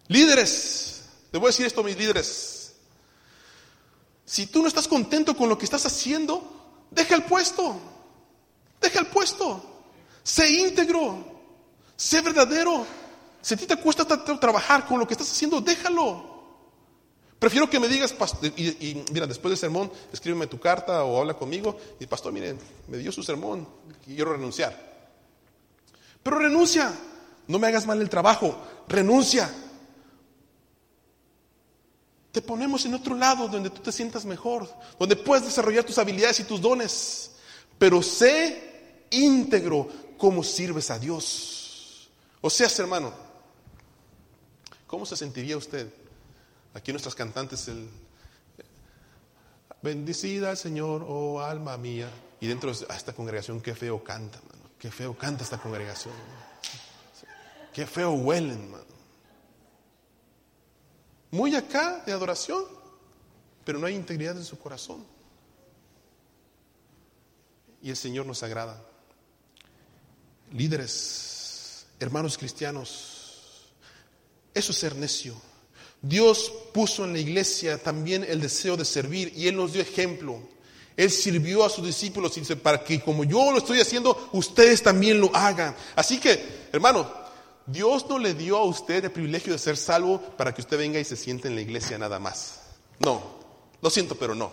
Líderes, 0.08 1.04
les 1.30 1.40
voy 1.40 1.46
a 1.46 1.50
decir 1.50 1.64
esto 1.64 1.82
a 1.82 1.84
mis 1.84 1.96
líderes. 1.96 2.74
Si 4.24 4.48
tú 4.48 4.62
no 4.62 4.66
estás 4.66 4.88
contento 4.88 5.36
con 5.36 5.48
lo 5.48 5.56
que 5.56 5.64
estás 5.64 5.86
haciendo, 5.86 6.88
deja 6.90 7.14
el 7.14 7.22
puesto. 7.22 7.78
Deja 8.80 8.98
el 8.98 9.06
puesto. 9.06 9.84
Sé 10.24 10.50
íntegro, 10.50 11.24
sé 11.94 12.20
verdadero. 12.20 12.84
Si 13.40 13.54
a 13.54 13.56
ti 13.56 13.64
te 13.64 13.76
cuesta 13.76 14.04
trabajar 14.04 14.88
con 14.88 14.98
lo 14.98 15.06
que 15.06 15.14
estás 15.14 15.30
haciendo, 15.30 15.60
déjalo. 15.60 16.27
Prefiero 17.38 17.70
que 17.70 17.78
me 17.78 17.86
digas, 17.86 18.14
y, 18.56 19.04
mira, 19.12 19.26
después 19.26 19.50
del 19.50 19.58
sermón, 19.58 19.92
escríbeme 20.12 20.48
tu 20.48 20.58
carta 20.58 21.04
o 21.04 21.20
habla 21.20 21.34
conmigo, 21.34 21.78
y 22.00 22.06
pastor, 22.06 22.32
mire, 22.32 22.56
me 22.88 22.98
dio 22.98 23.12
su 23.12 23.22
sermón, 23.22 23.66
y 24.06 24.16
quiero 24.16 24.32
renunciar. 24.32 24.88
Pero 26.22 26.38
renuncia, 26.38 26.92
no 27.46 27.58
me 27.60 27.68
hagas 27.68 27.86
mal 27.86 28.00
el 28.00 28.10
trabajo, 28.10 28.60
renuncia. 28.88 29.54
Te 32.32 32.42
ponemos 32.42 32.84
en 32.86 32.94
otro 32.94 33.14
lado 33.14 33.46
donde 33.46 33.70
tú 33.70 33.82
te 33.82 33.92
sientas 33.92 34.24
mejor, 34.24 34.68
donde 34.98 35.14
puedes 35.14 35.44
desarrollar 35.44 35.84
tus 35.84 35.98
habilidades 35.98 36.40
y 36.40 36.44
tus 36.44 36.60
dones, 36.60 37.32
pero 37.78 38.02
sé 38.02 39.06
íntegro, 39.10 39.88
cómo 40.18 40.42
sirves 40.42 40.90
a 40.90 40.98
Dios. 40.98 42.10
O 42.40 42.50
sea, 42.50 42.68
hermano, 42.78 43.12
¿cómo 44.88 45.06
se 45.06 45.16
sentiría 45.16 45.56
usted? 45.56 45.88
Aquí 46.78 46.92
nuestras 46.92 47.16
cantantes, 47.16 47.66
el, 47.66 47.90
bendicida 49.82 50.54
Señor, 50.54 51.04
oh 51.08 51.40
alma 51.40 51.76
mía. 51.76 52.08
Y 52.40 52.46
dentro 52.46 52.72
de 52.72 52.86
esta 52.94 53.12
congregación, 53.12 53.60
qué 53.60 53.74
feo 53.74 54.04
canta, 54.04 54.38
hermano. 54.38 54.70
Qué 54.78 54.92
feo 54.92 55.18
canta 55.18 55.42
esta 55.42 55.58
congregación. 55.58 56.14
Qué 57.72 57.84
feo 57.84 58.12
huelen, 58.12 58.62
hermano. 58.62 58.84
Muy 61.32 61.56
acá 61.56 62.04
de 62.06 62.12
adoración, 62.12 62.64
pero 63.64 63.80
no 63.80 63.88
hay 63.88 63.96
integridad 63.96 64.36
en 64.36 64.44
su 64.44 64.56
corazón. 64.56 65.04
Y 67.82 67.90
el 67.90 67.96
Señor 67.96 68.24
nos 68.24 68.44
agrada 68.44 68.80
líderes, 70.52 71.86
hermanos 71.98 72.38
cristianos, 72.38 73.72
eso 74.54 74.70
es 74.70 74.78
ser 74.78 74.94
necio. 74.94 75.48
Dios 76.00 76.52
puso 76.72 77.04
en 77.04 77.12
la 77.12 77.18
iglesia 77.18 77.82
también 77.82 78.24
el 78.24 78.40
deseo 78.40 78.76
de 78.76 78.84
servir 78.84 79.32
y 79.36 79.48
Él 79.48 79.56
nos 79.56 79.72
dio 79.72 79.82
ejemplo. 79.82 80.40
Él 80.96 81.10
sirvió 81.10 81.64
a 81.64 81.70
sus 81.70 81.86
discípulos 81.86 82.36
y 82.36 82.40
dice, 82.40 82.56
para 82.56 82.82
que 82.82 83.00
como 83.00 83.24
yo 83.24 83.52
lo 83.52 83.58
estoy 83.58 83.80
haciendo, 83.80 84.30
ustedes 84.32 84.82
también 84.82 85.20
lo 85.20 85.34
hagan. 85.34 85.74
Así 85.94 86.18
que, 86.18 86.68
hermano, 86.72 87.08
Dios 87.66 88.06
no 88.08 88.18
le 88.18 88.34
dio 88.34 88.56
a 88.56 88.64
usted 88.64 89.04
el 89.04 89.12
privilegio 89.12 89.52
de 89.52 89.58
ser 89.58 89.76
salvo 89.76 90.20
para 90.36 90.52
que 90.54 90.60
usted 90.60 90.78
venga 90.78 90.98
y 90.98 91.04
se 91.04 91.16
siente 91.16 91.48
en 91.48 91.54
la 91.54 91.60
iglesia 91.60 91.98
nada 91.98 92.18
más. 92.18 92.60
No, 92.98 93.22
lo 93.80 93.90
siento, 93.90 94.16
pero 94.16 94.34
no. 94.34 94.50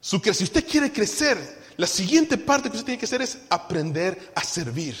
si 0.00 0.16
usted 0.16 0.66
quiere 0.66 0.92
crecer, 0.92 1.62
la 1.76 1.86
siguiente 1.86 2.36
parte 2.36 2.68
que 2.68 2.76
usted 2.76 2.86
tiene 2.86 2.98
que 2.98 3.06
hacer 3.06 3.22
es 3.22 3.38
aprender 3.48 4.32
a 4.34 4.44
servir. 4.44 4.96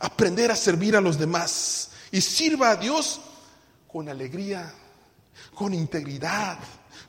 Aprender 0.00 0.50
a 0.50 0.56
servir 0.56 0.96
a 0.96 1.00
los 1.00 1.18
demás. 1.18 1.90
Y 2.10 2.20
sirva 2.20 2.70
a 2.70 2.76
Dios 2.76 3.20
con 3.94 4.08
alegría, 4.08 4.74
con 5.54 5.72
integridad, 5.72 6.58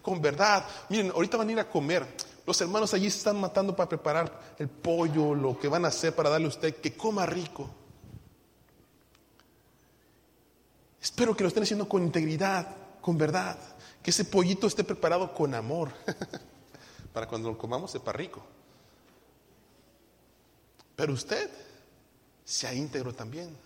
con 0.04 0.22
verdad. 0.22 0.64
Miren, 0.88 1.10
ahorita 1.10 1.36
van 1.36 1.50
a 1.50 1.52
ir 1.54 1.60
a 1.60 1.68
comer. 1.68 2.06
Los 2.46 2.62
hermanos 2.62 2.94
allí 2.94 3.10
se 3.10 3.18
están 3.18 3.42
matando 3.42 3.76
para 3.76 3.90
preparar 3.90 4.56
el 4.60 4.70
pollo, 4.70 5.34
lo 5.34 5.58
que 5.58 5.68
van 5.68 5.84
a 5.86 5.88
hacer 5.88 6.14
para 6.14 6.30
darle 6.30 6.46
a 6.46 6.50
usted 6.50 6.76
que 6.76 6.96
coma 6.96 7.26
rico. 7.26 7.68
Espero 11.02 11.36
que 11.36 11.42
lo 11.42 11.48
estén 11.48 11.64
haciendo 11.64 11.90
con 11.90 12.04
integridad, 12.04 12.68
con 13.02 13.18
verdad. 13.18 13.58
Que 14.04 14.12
ese 14.12 14.26
pollito 14.26 14.68
esté 14.68 14.84
preparado 14.84 15.34
con 15.34 15.56
amor. 15.56 15.90
para 17.14 17.28
cuando 17.28 17.50
lo 17.50 17.58
comamos 17.58 17.90
sepa 17.90 18.14
rico. 18.14 18.46
Pero 20.96 21.14
usted 21.14 21.50
sea 22.44 22.76
íntegro 22.76 23.12
también. 23.12 23.65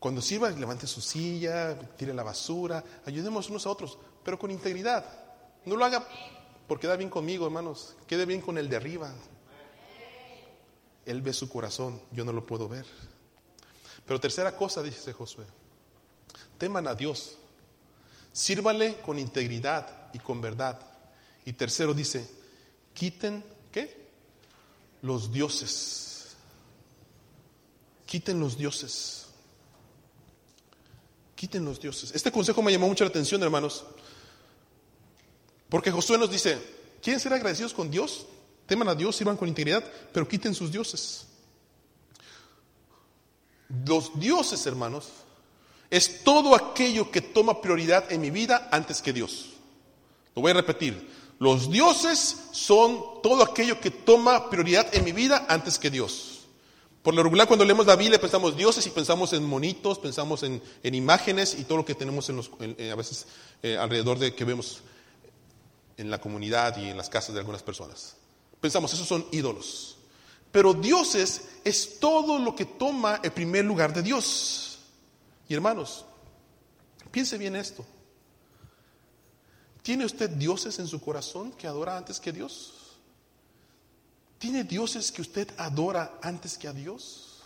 Cuando 0.00 0.22
sirva, 0.22 0.48
levante 0.48 0.86
su 0.86 1.02
silla, 1.02 1.78
tire 1.78 2.14
la 2.14 2.22
basura, 2.22 2.82
ayudemos 3.04 3.50
unos 3.50 3.66
a 3.66 3.70
otros, 3.70 3.98
pero 4.24 4.38
con 4.38 4.50
integridad. 4.50 5.04
No 5.66 5.76
lo 5.76 5.84
haga 5.84 6.08
porque 6.66 6.86
da 6.86 6.96
bien 6.96 7.10
conmigo, 7.10 7.44
hermanos. 7.44 7.96
Quede 8.06 8.24
bien 8.24 8.40
con 8.40 8.56
el 8.56 8.70
de 8.70 8.76
arriba. 8.76 9.12
Él 11.04 11.20
ve 11.20 11.34
su 11.34 11.50
corazón, 11.50 12.00
yo 12.12 12.24
no 12.24 12.32
lo 12.32 12.46
puedo 12.46 12.66
ver. 12.66 12.86
Pero 14.06 14.18
tercera 14.18 14.56
cosa, 14.56 14.82
dice 14.82 15.12
Josué, 15.12 15.44
teman 16.56 16.88
a 16.88 16.94
Dios, 16.94 17.36
sírvale 18.32 19.00
con 19.02 19.18
integridad 19.18 20.10
y 20.14 20.18
con 20.18 20.40
verdad. 20.40 20.80
Y 21.44 21.52
tercero 21.52 21.92
dice, 21.92 22.26
quiten, 22.94 23.44
¿qué? 23.70 24.08
Los 25.02 25.30
dioses. 25.30 26.36
Quiten 28.06 28.40
los 28.40 28.56
dioses. 28.56 29.29
Quiten 31.40 31.64
los 31.64 31.80
dioses. 31.80 32.12
Este 32.14 32.30
consejo 32.30 32.60
me 32.60 32.70
llamó 32.70 32.86
mucho 32.86 33.02
la 33.02 33.08
atención, 33.08 33.42
hermanos. 33.42 33.82
Porque 35.70 35.90
Josué 35.90 36.18
nos 36.18 36.30
dice, 36.30 36.60
¿quieren 37.02 37.18
ser 37.18 37.32
agradecidos 37.32 37.72
con 37.72 37.90
Dios? 37.90 38.26
Teman 38.66 38.88
a 38.88 38.94
Dios, 38.94 39.16
sirvan 39.16 39.38
con 39.38 39.48
integridad, 39.48 39.82
pero 40.12 40.28
quiten 40.28 40.54
sus 40.54 40.70
dioses. 40.70 41.24
Los 43.86 44.20
dioses, 44.20 44.66
hermanos, 44.66 45.08
es 45.88 46.22
todo 46.24 46.54
aquello 46.54 47.10
que 47.10 47.22
toma 47.22 47.62
prioridad 47.62 48.12
en 48.12 48.20
mi 48.20 48.28
vida 48.28 48.68
antes 48.70 49.00
que 49.00 49.14
Dios. 49.14 49.46
Lo 50.36 50.42
voy 50.42 50.50
a 50.50 50.56
repetir. 50.56 51.08
Los 51.38 51.70
dioses 51.70 52.36
son 52.52 53.22
todo 53.22 53.42
aquello 53.42 53.80
que 53.80 53.90
toma 53.90 54.50
prioridad 54.50 54.94
en 54.94 55.06
mi 55.06 55.12
vida 55.12 55.46
antes 55.48 55.78
que 55.78 55.88
Dios. 55.88 56.39
Por 57.02 57.14
lo 57.14 57.22
regular, 57.22 57.46
cuando 57.46 57.64
leemos 57.64 57.86
la 57.86 57.96
Biblia, 57.96 58.20
pensamos 58.20 58.56
dioses 58.56 58.86
y 58.86 58.90
pensamos 58.90 59.32
en 59.32 59.44
monitos, 59.44 59.98
pensamos 59.98 60.42
en, 60.42 60.62
imágenes 60.82 61.58
y 61.58 61.64
todo 61.64 61.78
lo 61.78 61.84
que 61.84 61.94
tenemos 61.94 62.28
en 62.28 62.36
los, 62.36 62.50
a 62.50 62.94
veces 62.94 63.26
eh, 63.62 63.78
alrededor 63.78 64.18
de 64.18 64.34
que 64.34 64.44
vemos 64.44 64.82
en 65.96 66.10
la 66.10 66.20
comunidad 66.20 66.76
y 66.76 66.88
en 66.88 66.96
las 66.96 67.08
casas 67.08 67.34
de 67.34 67.40
algunas 67.40 67.62
personas. 67.62 68.16
Pensamos, 68.60 68.92
esos 68.92 69.06
son 69.08 69.24
ídolos. 69.32 69.96
Pero 70.52 70.74
dioses 70.74 71.48
es 71.64 71.98
todo 72.00 72.38
lo 72.38 72.54
que 72.54 72.66
toma 72.66 73.20
el 73.22 73.32
primer 73.32 73.64
lugar 73.64 73.94
de 73.94 74.02
Dios. 74.02 74.78
Y 75.48 75.54
hermanos, 75.54 76.04
piense 77.10 77.38
bien 77.38 77.56
esto. 77.56 77.84
¿Tiene 79.82 80.04
usted 80.04 80.28
dioses 80.30 80.78
en 80.78 80.86
su 80.86 81.00
corazón 81.00 81.52
que 81.52 81.66
adora 81.66 81.96
antes 81.96 82.20
que 82.20 82.32
Dios? 82.32 82.79
¿Tiene 84.40 84.64
dioses 84.64 85.12
que 85.12 85.20
usted 85.20 85.52
adora 85.58 86.18
antes 86.22 86.56
que 86.56 86.66
a 86.66 86.72
Dios? 86.72 87.42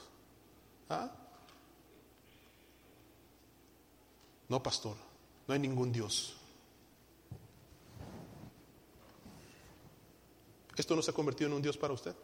¿Ah? 0.88 1.10
No, 4.48 4.62
pastor, 4.62 4.96
no 5.48 5.54
hay 5.54 5.58
ningún 5.58 5.90
Dios. 5.90 6.36
¿Esto 10.76 10.94
no 10.94 11.02
se 11.02 11.10
ha 11.10 11.14
convertido 11.14 11.48
en 11.48 11.56
un 11.56 11.62
Dios 11.62 11.76
para 11.76 11.94
usted? 11.94 12.14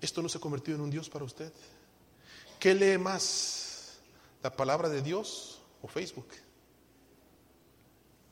¿Esto 0.00 0.22
no 0.22 0.30
se 0.30 0.38
ha 0.38 0.40
convertido 0.40 0.76
en 0.76 0.84
un 0.84 0.90
Dios 0.90 1.10
para 1.10 1.26
usted? 1.26 1.52
¿Qué 2.58 2.74
lee 2.74 2.96
más? 2.96 3.98
¿La 4.42 4.50
palabra 4.50 4.88
de 4.88 5.02
Dios 5.02 5.60
o 5.82 5.88
Facebook? 5.88 6.28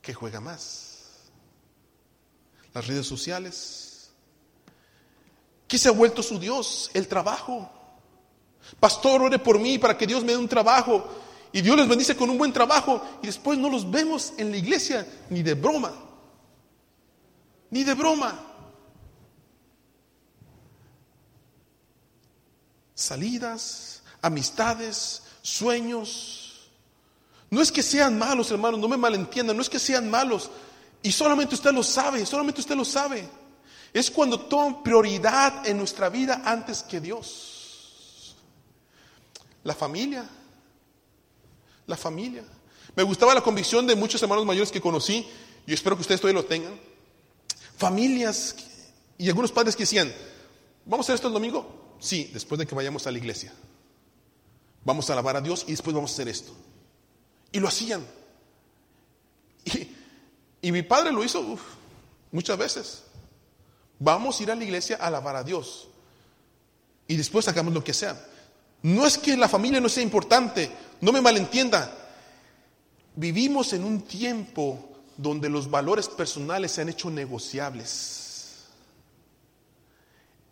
¿Qué 0.00 0.14
juega 0.14 0.40
más? 0.40 0.95
¿Las 2.76 2.88
redes 2.88 3.06
sociales? 3.06 4.10
¿Qué 5.66 5.78
se 5.78 5.88
ha 5.88 5.92
vuelto 5.92 6.22
su 6.22 6.38
Dios? 6.38 6.90
El 6.92 7.08
trabajo. 7.08 7.70
Pastor, 8.78 9.22
ore 9.22 9.38
por 9.38 9.58
mí 9.58 9.78
para 9.78 9.96
que 9.96 10.06
Dios 10.06 10.22
me 10.22 10.32
dé 10.32 10.36
un 10.36 10.46
trabajo. 10.46 11.08
Y 11.52 11.62
Dios 11.62 11.74
les 11.74 11.88
bendice 11.88 12.14
con 12.14 12.28
un 12.28 12.36
buen 12.36 12.52
trabajo. 12.52 13.02
Y 13.22 13.28
después 13.28 13.58
no 13.58 13.70
los 13.70 13.90
vemos 13.90 14.34
en 14.36 14.50
la 14.50 14.58
iglesia 14.58 15.06
ni 15.30 15.42
de 15.42 15.54
broma. 15.54 15.90
Ni 17.70 17.82
de 17.82 17.94
broma. 17.94 18.38
Salidas, 22.94 24.02
amistades, 24.20 25.22
sueños. 25.40 26.68
No 27.48 27.62
es 27.62 27.72
que 27.72 27.82
sean 27.82 28.18
malos, 28.18 28.50
hermanos, 28.50 28.78
no 28.78 28.88
me 28.88 28.98
malentiendan, 28.98 29.56
no 29.56 29.62
es 29.62 29.70
que 29.70 29.78
sean 29.78 30.10
malos. 30.10 30.50
Y 31.02 31.12
solamente 31.12 31.54
usted 31.54 31.72
lo 31.72 31.82
sabe, 31.82 32.24
solamente 32.26 32.61
usted 32.61 32.76
lo 32.76 32.85
sabe. 32.85 33.28
Es 33.92 34.11
cuando 34.11 34.40
toman 34.40 34.82
prioridad 34.82 35.66
en 35.66 35.78
nuestra 35.78 36.09
vida 36.09 36.42
antes 36.44 36.82
que 36.82 37.00
Dios. 37.00 38.37
La 39.64 39.74
familia, 39.74 40.28
la 41.87 41.96
familia. 41.96 42.44
Me 42.94 43.02
gustaba 43.02 43.35
la 43.35 43.40
convicción 43.40 43.87
de 43.87 43.94
muchos 43.94 44.22
hermanos 44.22 44.46
mayores 44.46 44.70
que 44.70 44.80
conocí, 44.80 45.26
y 45.66 45.72
espero 45.72 45.96
que 45.96 46.02
ustedes 46.02 46.20
todavía 46.20 46.40
lo 46.40 46.46
tengan. 46.46 46.78
Familias 47.76 48.56
y 49.18 49.28
algunos 49.28 49.52
padres 49.52 49.76
que 49.76 49.82
decían, 49.82 50.12
¿vamos 50.85 51.04
a 51.04 51.06
hacer 51.06 51.14
esto 51.16 51.28
el 51.28 51.35
domingo? 51.35 51.96
Sí, 51.98 52.30
después 52.32 52.59
de 52.59 52.66
que 52.66 52.74
vayamos 52.74 53.06
a 53.06 53.11
la 53.11 53.18
iglesia. 53.18 53.52
Vamos 54.85 55.11
a 55.11 55.14
alabar 55.14 55.37
a 55.37 55.40
Dios 55.40 55.64
y 55.66 55.72
después 55.72 55.94
vamos 55.94 56.11
a 56.12 56.14
hacer 56.14 56.28
esto. 56.28 56.52
Y 57.52 57.61
lo 57.61 57.68
hacían. 57.68 58.06
Y, 60.66 60.72
mi 60.72 60.83
padre 60.83 61.12
lo 61.12 61.22
hizo 61.22 61.57
muchas 62.33 62.59
veces. 62.59 63.05
Vamos 64.00 64.40
a 64.40 64.42
ir 64.42 64.50
a 64.50 64.57
la 64.57 64.64
iglesia 64.64 64.98
a 65.00 65.07
alabar 65.07 65.37
a 65.37 65.44
Dios. 65.44 65.87
Y 67.07 67.14
después 67.14 67.46
hagamos 67.46 67.72
lo 67.72 67.85
que 67.85 67.94
sea. 67.94 68.20
No 68.83 69.07
es 69.07 69.16
que 69.16 69.37
la 69.37 69.48
familia 69.48 69.81
no 69.81 69.88
sea 69.88 70.02
importante, 70.02 70.68
no 71.00 71.12
me 71.12 71.20
malentienda. 71.20 71.96
Vivimos 73.14 73.74
en 73.74 73.85
un 73.85 74.02
tiempo 74.02 74.90
donde 75.16 75.48
los 75.48 75.70
valores 75.70 76.09
personales 76.09 76.72
se 76.72 76.81
han 76.81 76.88
hecho 76.88 77.11
negociables. 77.11 78.64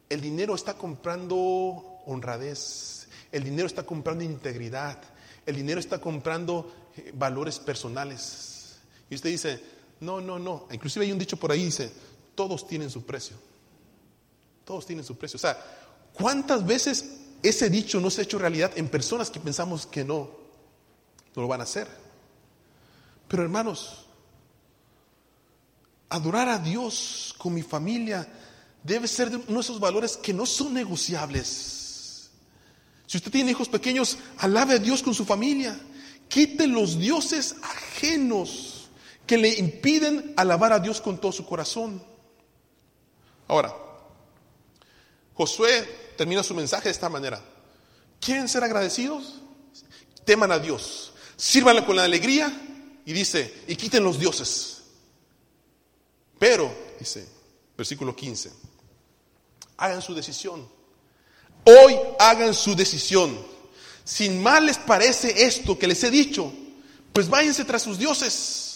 El 0.09 0.21
dinero 0.21 0.55
está 0.55 0.75
comprando 0.75 2.03
honradez, 2.07 3.09
el 3.33 3.43
dinero 3.43 3.67
está 3.67 3.83
comprando 3.83 4.23
integridad, 4.23 4.97
el 5.45 5.57
dinero 5.57 5.81
está 5.81 5.99
comprando 5.99 6.73
eh, 6.97 7.11
valores 7.13 7.59
personales. 7.59 8.77
Y 9.11 9.17
usted 9.17 9.31
dice, 9.31 9.74
no, 10.05 10.21
no, 10.21 10.39
no. 10.39 10.67
Inclusive 10.71 11.07
hay 11.07 11.13
un 11.13 11.19
dicho 11.19 11.37
por 11.37 11.51
ahí, 11.51 11.65
dice, 11.65 11.91
todos 12.35 12.67
tienen 12.67 12.91
su 12.91 13.05
precio. 13.05 13.37
Todos 14.65 14.87
tienen 14.87 15.05
su 15.05 15.17
precio. 15.17 15.37
O 15.37 15.41
sea, 15.41 15.59
¿cuántas 16.13 16.65
veces 16.65 17.21
ese 17.43 17.71
dicho 17.71 18.01
no 18.01 18.11
se 18.11 18.21
ha 18.21 18.25
hecho 18.25 18.39
realidad 18.39 18.73
en 18.77 18.89
personas 18.89 19.31
que 19.31 19.41
pensamos 19.41 19.87
que 19.87 20.05
no, 20.05 20.31
lo 21.35 21.49
van 21.49 21.61
a 21.61 21.65
hacer? 21.65 21.89
Pero 23.29 23.43
hermanos, 23.43 24.07
adorar 26.09 26.49
a 26.49 26.59
Dios 26.59 27.35
con 27.39 27.55
mi 27.55 27.63
familia 27.63 28.29
debe 28.83 29.09
ser 29.09 29.29
uno 29.29 29.55
de 29.55 29.61
esos 29.61 29.81
valores 29.81 30.17
que 30.17 30.33
no 30.33 30.47
son 30.47 30.75
negociables. 30.75 32.31
Si 33.07 33.17
usted 33.17 33.31
tiene 33.31 33.51
hijos 33.51 33.69
pequeños, 33.69 34.19
alabe 34.39 34.75
a 34.75 34.79
Dios 34.79 35.03
con 35.03 35.15
su 35.15 35.25
familia. 35.25 35.79
Quite 36.29 36.67
los 36.67 36.99
dioses 36.99 37.57
ajenos 37.63 38.74
que 39.27 39.39
le 39.39 39.49
impiden 39.49 40.35
alabar 40.37 40.73
a 40.73 40.79
Dios 40.79 41.01
con 41.01 41.19
todo 41.19 41.33
su 41.33 41.47
corazón. 41.47 42.03
Ahora, 43.49 43.75
Josué 45.35 46.13
termina 46.17 46.43
su 46.43 46.55
mensaje 46.55 46.85
de 46.85 46.93
esta 46.93 47.09
manera. 47.09 47.43
¿Quieren 48.21 48.49
ser 48.49 48.65
agradecidos? 48.65 49.41
Teman 50.25 50.53
a 50.53 50.59
Dios, 50.59 51.13
sírvanle 51.37 51.85
con 51.85 51.97
la 51.97 52.05
alegría 52.05 52.51
y 53.05 53.13
dice, 53.13 53.63
y 53.67 53.77
quiten 53.77 54.03
los 54.03 54.19
dioses. 54.19 54.83
Pero, 56.39 56.75
dice, 56.99 57.29
versículo 57.77 58.15
15, 58.15 58.51
hagan 59.77 60.01
su 60.01 60.15
decisión. 60.15 60.67
Hoy 61.65 61.99
hagan 62.19 62.55
su 62.55 62.75
decisión. 62.75 63.39
Sin 64.05 64.43
mal 64.43 64.67
les 64.67 64.79
parece 64.79 65.45
esto 65.47 65.79
que 65.79 65.87
les 65.87 66.03
he 66.05 66.11
dicho, 66.11 66.53
pues 67.13 67.29
váyanse 67.29 67.65
tras 67.65 67.83
sus 67.83 67.99
dioses. 67.99 68.74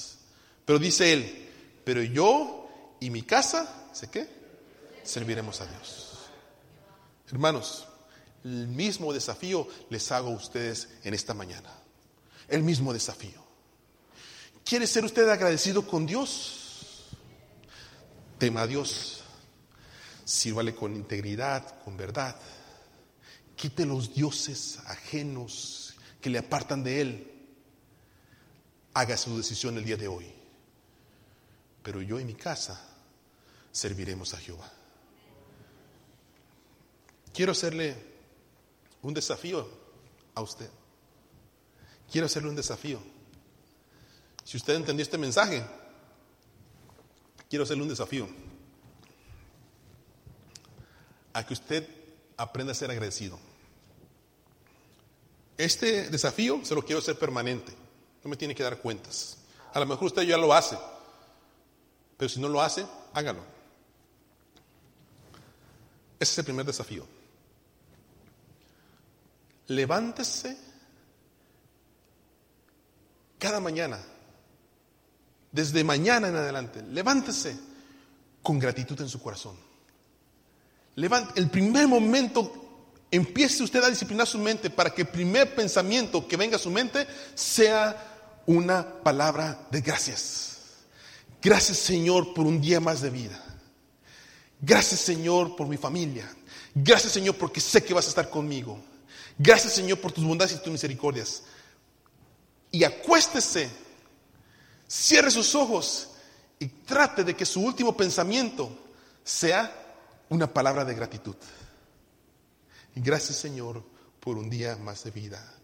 Pero 0.68 0.78
dice 0.78 1.14
él, 1.14 1.48
pero 1.82 2.02
yo 2.02 2.68
y 3.00 3.08
mi 3.08 3.22
casa, 3.22 3.88
¿sé 3.94 4.10
qué? 4.10 4.28
Serviremos 5.02 5.62
a 5.62 5.66
Dios. 5.66 6.18
Hermanos, 7.26 7.88
el 8.44 8.68
mismo 8.68 9.14
desafío 9.14 9.66
les 9.88 10.12
hago 10.12 10.28
a 10.28 10.34
ustedes 10.34 10.90
en 11.04 11.14
esta 11.14 11.32
mañana. 11.32 11.72
El 12.48 12.62
mismo 12.62 12.92
desafío. 12.92 13.42
¿Quiere 14.62 14.86
ser 14.86 15.06
usted 15.06 15.26
agradecido 15.30 15.86
con 15.86 16.04
Dios? 16.04 17.06
Tema 18.36 18.60
a 18.60 18.66
Dios. 18.66 19.22
Sírvale 20.22 20.74
con 20.74 20.94
integridad, 20.94 21.82
con 21.82 21.96
verdad. 21.96 22.36
Quite 23.56 23.86
los 23.86 24.12
dioses 24.12 24.80
ajenos 24.84 25.94
que 26.20 26.28
le 26.28 26.40
apartan 26.40 26.84
de 26.84 27.00
Él. 27.00 27.32
Haga 28.92 29.16
su 29.16 29.34
decisión 29.34 29.78
el 29.78 29.86
día 29.86 29.96
de 29.96 30.08
hoy. 30.08 30.37
Pero 31.88 32.02
yo 32.02 32.20
y 32.20 32.24
mi 32.26 32.34
casa 32.34 32.78
serviremos 33.72 34.34
a 34.34 34.36
Jehová. 34.36 34.70
Quiero 37.32 37.52
hacerle 37.52 37.96
un 39.00 39.14
desafío 39.14 39.66
a 40.34 40.42
usted. 40.42 40.68
Quiero 42.12 42.26
hacerle 42.26 42.50
un 42.50 42.56
desafío. 42.56 43.00
Si 44.44 44.58
usted 44.58 44.74
entendió 44.74 45.02
este 45.02 45.16
mensaje, 45.16 45.64
quiero 47.48 47.62
hacerle 47.62 47.84
un 47.84 47.88
desafío. 47.88 48.28
A 51.32 51.46
que 51.46 51.54
usted 51.54 51.88
aprenda 52.36 52.72
a 52.72 52.74
ser 52.74 52.90
agradecido. 52.90 53.38
Este 55.56 56.10
desafío 56.10 56.62
se 56.66 56.74
lo 56.74 56.84
quiero 56.84 56.98
hacer 56.98 57.18
permanente. 57.18 57.72
No 58.22 58.28
me 58.28 58.36
tiene 58.36 58.54
que 58.54 58.62
dar 58.62 58.76
cuentas. 58.76 59.38
A 59.72 59.80
lo 59.80 59.86
mejor 59.86 60.08
usted 60.08 60.24
ya 60.24 60.36
lo 60.36 60.52
hace. 60.52 60.76
Pero 62.18 62.28
si 62.28 62.40
no 62.40 62.48
lo 62.48 62.60
hace, 62.60 62.84
hágalo. 63.14 63.40
Ese 66.20 66.32
es 66.32 66.38
el 66.38 66.44
primer 66.44 66.66
desafío 66.66 67.06
levántese 69.68 70.56
cada 73.38 73.60
mañana, 73.60 73.98
desde 75.52 75.84
mañana 75.84 76.28
en 76.28 76.36
adelante, 76.36 76.82
levántese 76.82 77.56
con 78.42 78.58
gratitud 78.58 79.00
en 79.00 79.08
su 79.08 79.20
corazón. 79.20 79.56
Levante, 80.96 81.38
el 81.38 81.48
primer 81.48 81.86
momento 81.86 82.52
empiece 83.10 83.62
usted 83.62 83.82
a 83.84 83.90
disciplinar 83.90 84.26
su 84.26 84.38
mente 84.38 84.70
para 84.70 84.90
que 84.90 85.02
el 85.02 85.08
primer 85.08 85.54
pensamiento 85.54 86.26
que 86.26 86.36
venga 86.36 86.56
a 86.56 86.60
su 86.60 86.70
mente 86.70 87.06
sea 87.34 88.42
una 88.46 88.84
palabra 89.02 89.68
de 89.70 89.80
gracias. 89.80 90.47
Gracias 91.42 91.78
Señor 91.78 92.34
por 92.34 92.46
un 92.46 92.60
día 92.60 92.80
más 92.80 93.00
de 93.00 93.10
vida. 93.10 93.44
Gracias 94.60 95.00
Señor 95.00 95.54
por 95.56 95.68
mi 95.68 95.76
familia. 95.76 96.28
Gracias 96.74 97.12
Señor 97.12 97.36
porque 97.36 97.60
sé 97.60 97.84
que 97.84 97.94
vas 97.94 98.06
a 98.06 98.10
estar 98.10 98.28
conmigo. 98.28 98.78
Gracias 99.38 99.72
Señor 99.72 100.00
por 100.00 100.12
tus 100.12 100.24
bondades 100.24 100.56
y 100.56 100.62
tus 100.62 100.72
misericordias. 100.72 101.44
Y 102.70 102.84
acuéstese, 102.84 103.70
cierre 104.86 105.30
sus 105.30 105.54
ojos 105.54 106.08
y 106.58 106.66
trate 106.66 107.24
de 107.24 107.36
que 107.36 107.46
su 107.46 107.60
último 107.60 107.96
pensamiento 107.96 108.70
sea 109.22 109.72
una 110.28 110.52
palabra 110.52 110.84
de 110.84 110.94
gratitud. 110.94 111.36
Gracias 112.94 113.38
Señor 113.38 113.84
por 114.18 114.36
un 114.36 114.50
día 114.50 114.76
más 114.76 115.04
de 115.04 115.12
vida. 115.12 115.54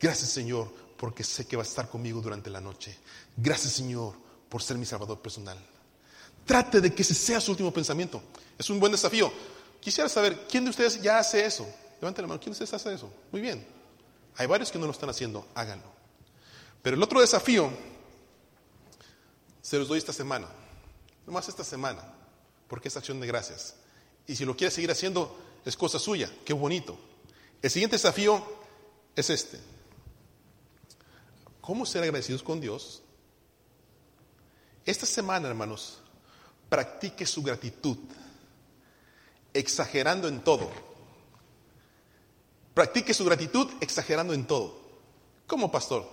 Gracias 0.00 0.30
Señor 0.30 0.72
porque 0.96 1.24
sé 1.24 1.46
que 1.46 1.56
va 1.56 1.64
a 1.64 1.66
estar 1.66 1.88
conmigo 1.90 2.20
durante 2.20 2.50
la 2.50 2.60
noche. 2.60 2.96
Gracias 3.36 3.72
Señor 3.72 4.23
por 4.54 4.62
ser 4.62 4.78
mi 4.78 4.86
Salvador 4.86 5.20
personal. 5.20 5.58
Trate 6.46 6.80
de 6.80 6.94
que 6.94 7.02
ese 7.02 7.12
sea 7.12 7.40
su 7.40 7.50
último 7.50 7.72
pensamiento. 7.72 8.22
Es 8.56 8.70
un 8.70 8.78
buen 8.78 8.92
desafío. 8.92 9.32
Quisiera 9.80 10.08
saber, 10.08 10.46
¿quién 10.48 10.62
de 10.62 10.70
ustedes 10.70 11.02
ya 11.02 11.18
hace 11.18 11.44
eso? 11.44 11.66
Levante 12.00 12.22
la 12.22 12.28
mano. 12.28 12.38
¿Quién 12.38 12.52
de 12.52 12.62
ustedes 12.62 12.72
hace 12.72 12.94
eso? 12.94 13.12
Muy 13.32 13.40
bien. 13.40 13.66
Hay 14.36 14.46
varios 14.46 14.70
que 14.70 14.78
no 14.78 14.86
lo 14.86 14.92
están 14.92 15.10
haciendo. 15.10 15.44
Háganlo. 15.56 15.90
Pero 16.82 16.94
el 16.94 17.02
otro 17.02 17.20
desafío 17.20 17.68
se 19.60 19.76
los 19.76 19.88
doy 19.88 19.98
esta 19.98 20.12
semana. 20.12 20.46
nomás 21.26 21.48
esta 21.48 21.64
semana, 21.64 22.04
porque 22.68 22.86
es 22.86 22.96
acción 22.96 23.18
de 23.18 23.26
gracias. 23.26 23.74
Y 24.28 24.36
si 24.36 24.44
lo 24.44 24.56
quiere 24.56 24.70
seguir 24.70 24.92
haciendo, 24.92 25.36
es 25.64 25.76
cosa 25.76 25.98
suya, 25.98 26.30
qué 26.44 26.52
bonito. 26.52 26.96
El 27.60 27.72
siguiente 27.72 27.96
desafío 27.96 28.40
es 29.16 29.30
este. 29.30 29.58
¿Cómo 31.60 31.84
ser 31.84 32.04
agradecidos 32.04 32.44
con 32.44 32.60
Dios? 32.60 33.02
Esta 34.84 35.06
semana, 35.06 35.48
hermanos, 35.48 35.98
practique 36.68 37.24
su 37.24 37.42
gratitud, 37.42 37.96
exagerando 39.52 40.28
en 40.28 40.42
todo. 40.42 40.70
Practique 42.74 43.14
su 43.14 43.24
gratitud 43.24 43.70
exagerando 43.80 44.34
en 44.34 44.46
todo. 44.46 44.76
¿Cómo, 45.46 45.70
pastor? 45.70 46.08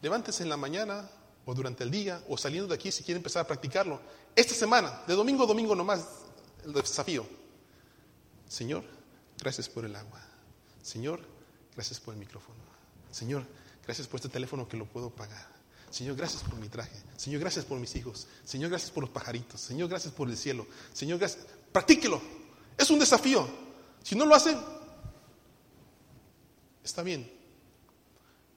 Levántese 0.00 0.42
en 0.42 0.48
la 0.48 0.56
mañana 0.56 1.08
o 1.44 1.54
durante 1.54 1.84
el 1.84 1.90
día 1.90 2.22
o 2.28 2.38
saliendo 2.38 2.68
de 2.68 2.74
aquí 2.74 2.92
si 2.92 3.02
quiere 3.02 3.18
empezar 3.18 3.42
a 3.42 3.46
practicarlo. 3.46 4.00
Esta 4.34 4.54
semana, 4.54 5.02
de 5.06 5.14
domingo 5.14 5.44
a 5.44 5.46
domingo 5.46 5.74
nomás, 5.74 6.06
el 6.64 6.72
desafío. 6.72 7.26
Señor, 8.48 8.84
gracias 9.38 9.68
por 9.68 9.84
el 9.84 9.94
agua. 9.96 10.20
Señor, 10.82 11.20
gracias 11.74 12.00
por 12.00 12.14
el 12.14 12.20
micrófono. 12.20 12.60
Señor, 13.10 13.44
gracias 13.84 14.06
por 14.06 14.18
este 14.18 14.28
teléfono 14.28 14.68
que 14.68 14.76
lo 14.76 14.86
puedo 14.86 15.10
pagar. 15.10 15.51
Señor, 15.92 16.16
gracias 16.16 16.42
por 16.42 16.58
mi 16.58 16.70
traje. 16.70 16.96
Señor, 17.18 17.40
gracias 17.40 17.66
por 17.66 17.78
mis 17.78 17.94
hijos. 17.96 18.26
Señor, 18.44 18.70
gracias 18.70 18.90
por 18.90 19.02
los 19.02 19.10
pajaritos. 19.10 19.60
Señor, 19.60 19.90
gracias 19.90 20.14
por 20.14 20.26
el 20.26 20.38
cielo. 20.38 20.66
Señor, 20.94 21.18
gracias. 21.18 21.44
Practíquelo. 21.70 22.18
Es 22.78 22.88
un 22.88 22.98
desafío. 22.98 23.46
Si 24.02 24.16
no 24.16 24.24
lo 24.24 24.34
hace, 24.34 24.56
está 26.82 27.02
bien. 27.02 27.30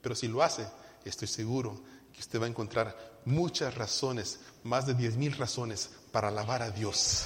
Pero 0.01 0.15
si 0.15 0.29
lo 0.29 0.41
hace, 0.41 0.65
estoy 1.03 1.27
seguro 1.27 1.81
que 2.13 2.21
usted 2.21 2.39
va 2.39 2.45
a 2.45 2.49
encontrar 2.49 3.19
muchas 3.25 3.75
razones, 3.75 4.39
más 4.63 4.87
de 4.87 4.93
diez 4.93 5.17
mil 5.17 5.35
razones 5.35 5.89
para 6.13 6.29
alabar 6.29 6.61
a 6.61 6.71
Dios 6.71 7.25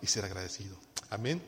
y 0.00 0.06
ser 0.06 0.24
agradecido. 0.24 0.76
Amén. 1.10 1.42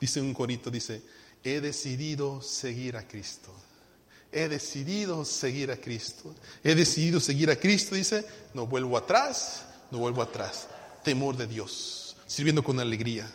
Dice 0.00 0.20
un 0.20 0.34
corito, 0.34 0.72
dice, 0.72 1.02
he 1.44 1.60
decidido 1.60 2.42
seguir 2.42 2.96
a 2.96 3.06
Cristo. 3.06 3.54
He 4.36 4.48
decidido 4.48 5.24
seguir 5.24 5.70
a 5.70 5.76
Cristo. 5.76 6.34
He 6.64 6.74
decidido 6.74 7.20
seguir 7.20 7.50
a 7.50 7.56
Cristo, 7.56 7.94
dice, 7.94 8.26
no 8.52 8.66
vuelvo 8.66 8.98
atrás, 8.98 9.62
no 9.92 9.98
vuelvo 9.98 10.22
atrás. 10.22 10.66
Temor 11.04 11.36
de 11.36 11.46
Dios, 11.46 12.16
sirviendo 12.26 12.64
con 12.64 12.80
alegría. 12.80 13.30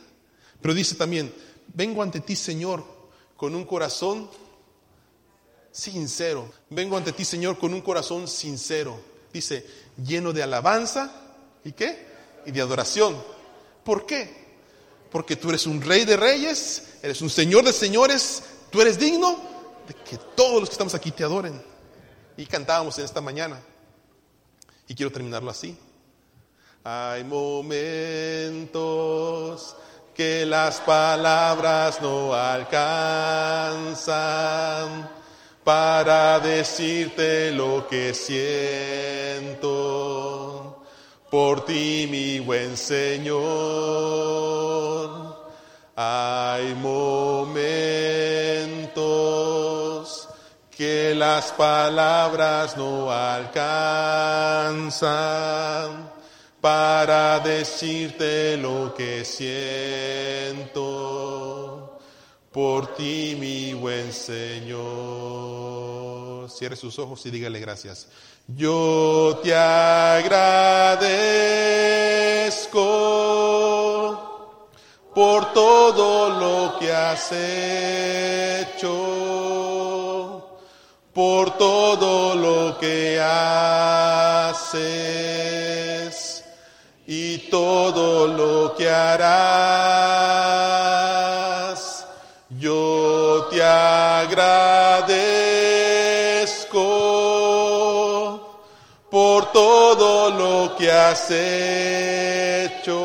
Pero 0.62 0.74
dice 0.74 0.96
también, 0.96 1.34
vengo 1.74 2.04
ante 2.04 2.20
ti, 2.20 2.36
Señor, 2.36 2.84
con 3.38 3.56
un 3.56 3.64
corazón 3.64 4.30
sincero. 5.72 6.52
Vengo 6.70 6.98
ante 6.98 7.14
ti, 7.14 7.24
Señor, 7.24 7.58
con 7.58 7.74
un 7.74 7.80
corazón 7.80 8.28
sincero. 8.28 9.00
Dice, 9.32 9.66
lleno 10.06 10.34
de 10.34 10.44
alabanza 10.44 11.14
y 11.64 11.72
qué? 11.72 12.08
Y 12.46 12.52
de 12.52 12.60
adoración. 12.60 13.16
¿Por 13.86 14.06
qué? 14.06 14.50
Porque 15.10 15.38
tú 15.38 15.48
eres 15.48 15.66
un 15.66 15.82
rey 15.82 16.04
de 16.04 16.18
reyes, 16.18 16.96
eres 17.02 17.22
un 17.22 17.30
señor 17.30 17.64
de 17.64 17.72
señores, 17.72 18.44
tú 18.70 18.82
eres 18.82 19.00
digno 19.00 19.49
que 19.94 20.18
todos 20.36 20.60
los 20.60 20.70
que 20.70 20.74
estamos 20.74 20.94
aquí 20.96 21.12
te 21.12 21.24
adoren. 21.24 21.62
Y 22.38 22.46
cantábamos 22.46 22.98
en 23.00 23.06
esta 23.06 23.22
mañana. 23.22 23.60
Y 24.88 24.96
quiero 24.96 25.12
terminarlo 25.12 25.52
así. 25.52 25.78
Hay 26.84 27.24
momentos 27.24 28.66
que 30.16 30.46
las 30.46 30.80
palabras 30.82 32.02
no 32.02 32.34
alcanzan 32.34 32.80
para 35.64 36.40
decirte 36.40 37.52
lo 37.52 37.88
que 37.88 38.14
siento 38.14 39.70
por 41.30 41.66
ti, 41.66 42.08
mi 42.10 42.40
buen 42.40 42.76
Señor. 42.76 43.40
Hay 45.96 46.74
momentos 46.76 48.49
que 50.80 51.14
las 51.14 51.52
palabras 51.52 52.78
no 52.78 53.12
alcanzan 53.12 53.60
para 56.62 57.42
decirte 57.42 58.56
lo 58.56 58.94
que 58.96 59.26
siento 59.26 60.70
por 62.54 62.96
ti, 62.96 63.36
mi 63.38 63.74
buen 63.74 64.14
Señor. 64.14 64.80
Cierre 66.50 66.78
sus 66.78 66.98
ojos 66.98 67.26
y 67.26 67.30
dígale 67.30 67.60
gracias. 67.60 68.08
Yo 68.48 69.42
te 69.44 69.54
agradezco 69.54 70.30
por 75.14 75.52
todo 75.52 76.30
lo 76.40 76.80
que 76.80 76.94
has 76.94 77.34
hecho, 77.34 79.19
por 81.20 81.52
todo 81.58 82.34
lo 82.34 82.80
que 82.80 83.20
haces 83.20 84.86
y 87.06 87.40
todo 87.50 88.26
lo 88.26 88.74
que 88.74 88.90
harás. 88.90 89.20
Yo 92.58 93.50
te 93.52 93.62
agradezco 93.62 94.38
por 99.12 99.52
todo 99.52 100.30
lo 100.30 100.74
que 100.78 100.90
has 100.90 101.30
hecho, 101.32 102.96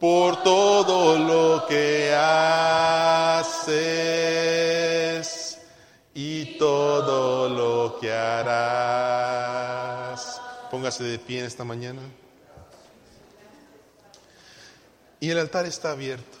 por 0.00 0.42
todo 0.42 1.18
lo 1.18 1.66
que 1.66 2.14
haces 2.14 4.07
Póngase 10.70 11.04
de 11.04 11.18
pie 11.18 11.40
en 11.40 11.46
esta 11.46 11.64
mañana. 11.64 12.00
Y 15.20 15.30
el 15.30 15.38
altar 15.38 15.66
está 15.66 15.90
abierto. 15.90 16.37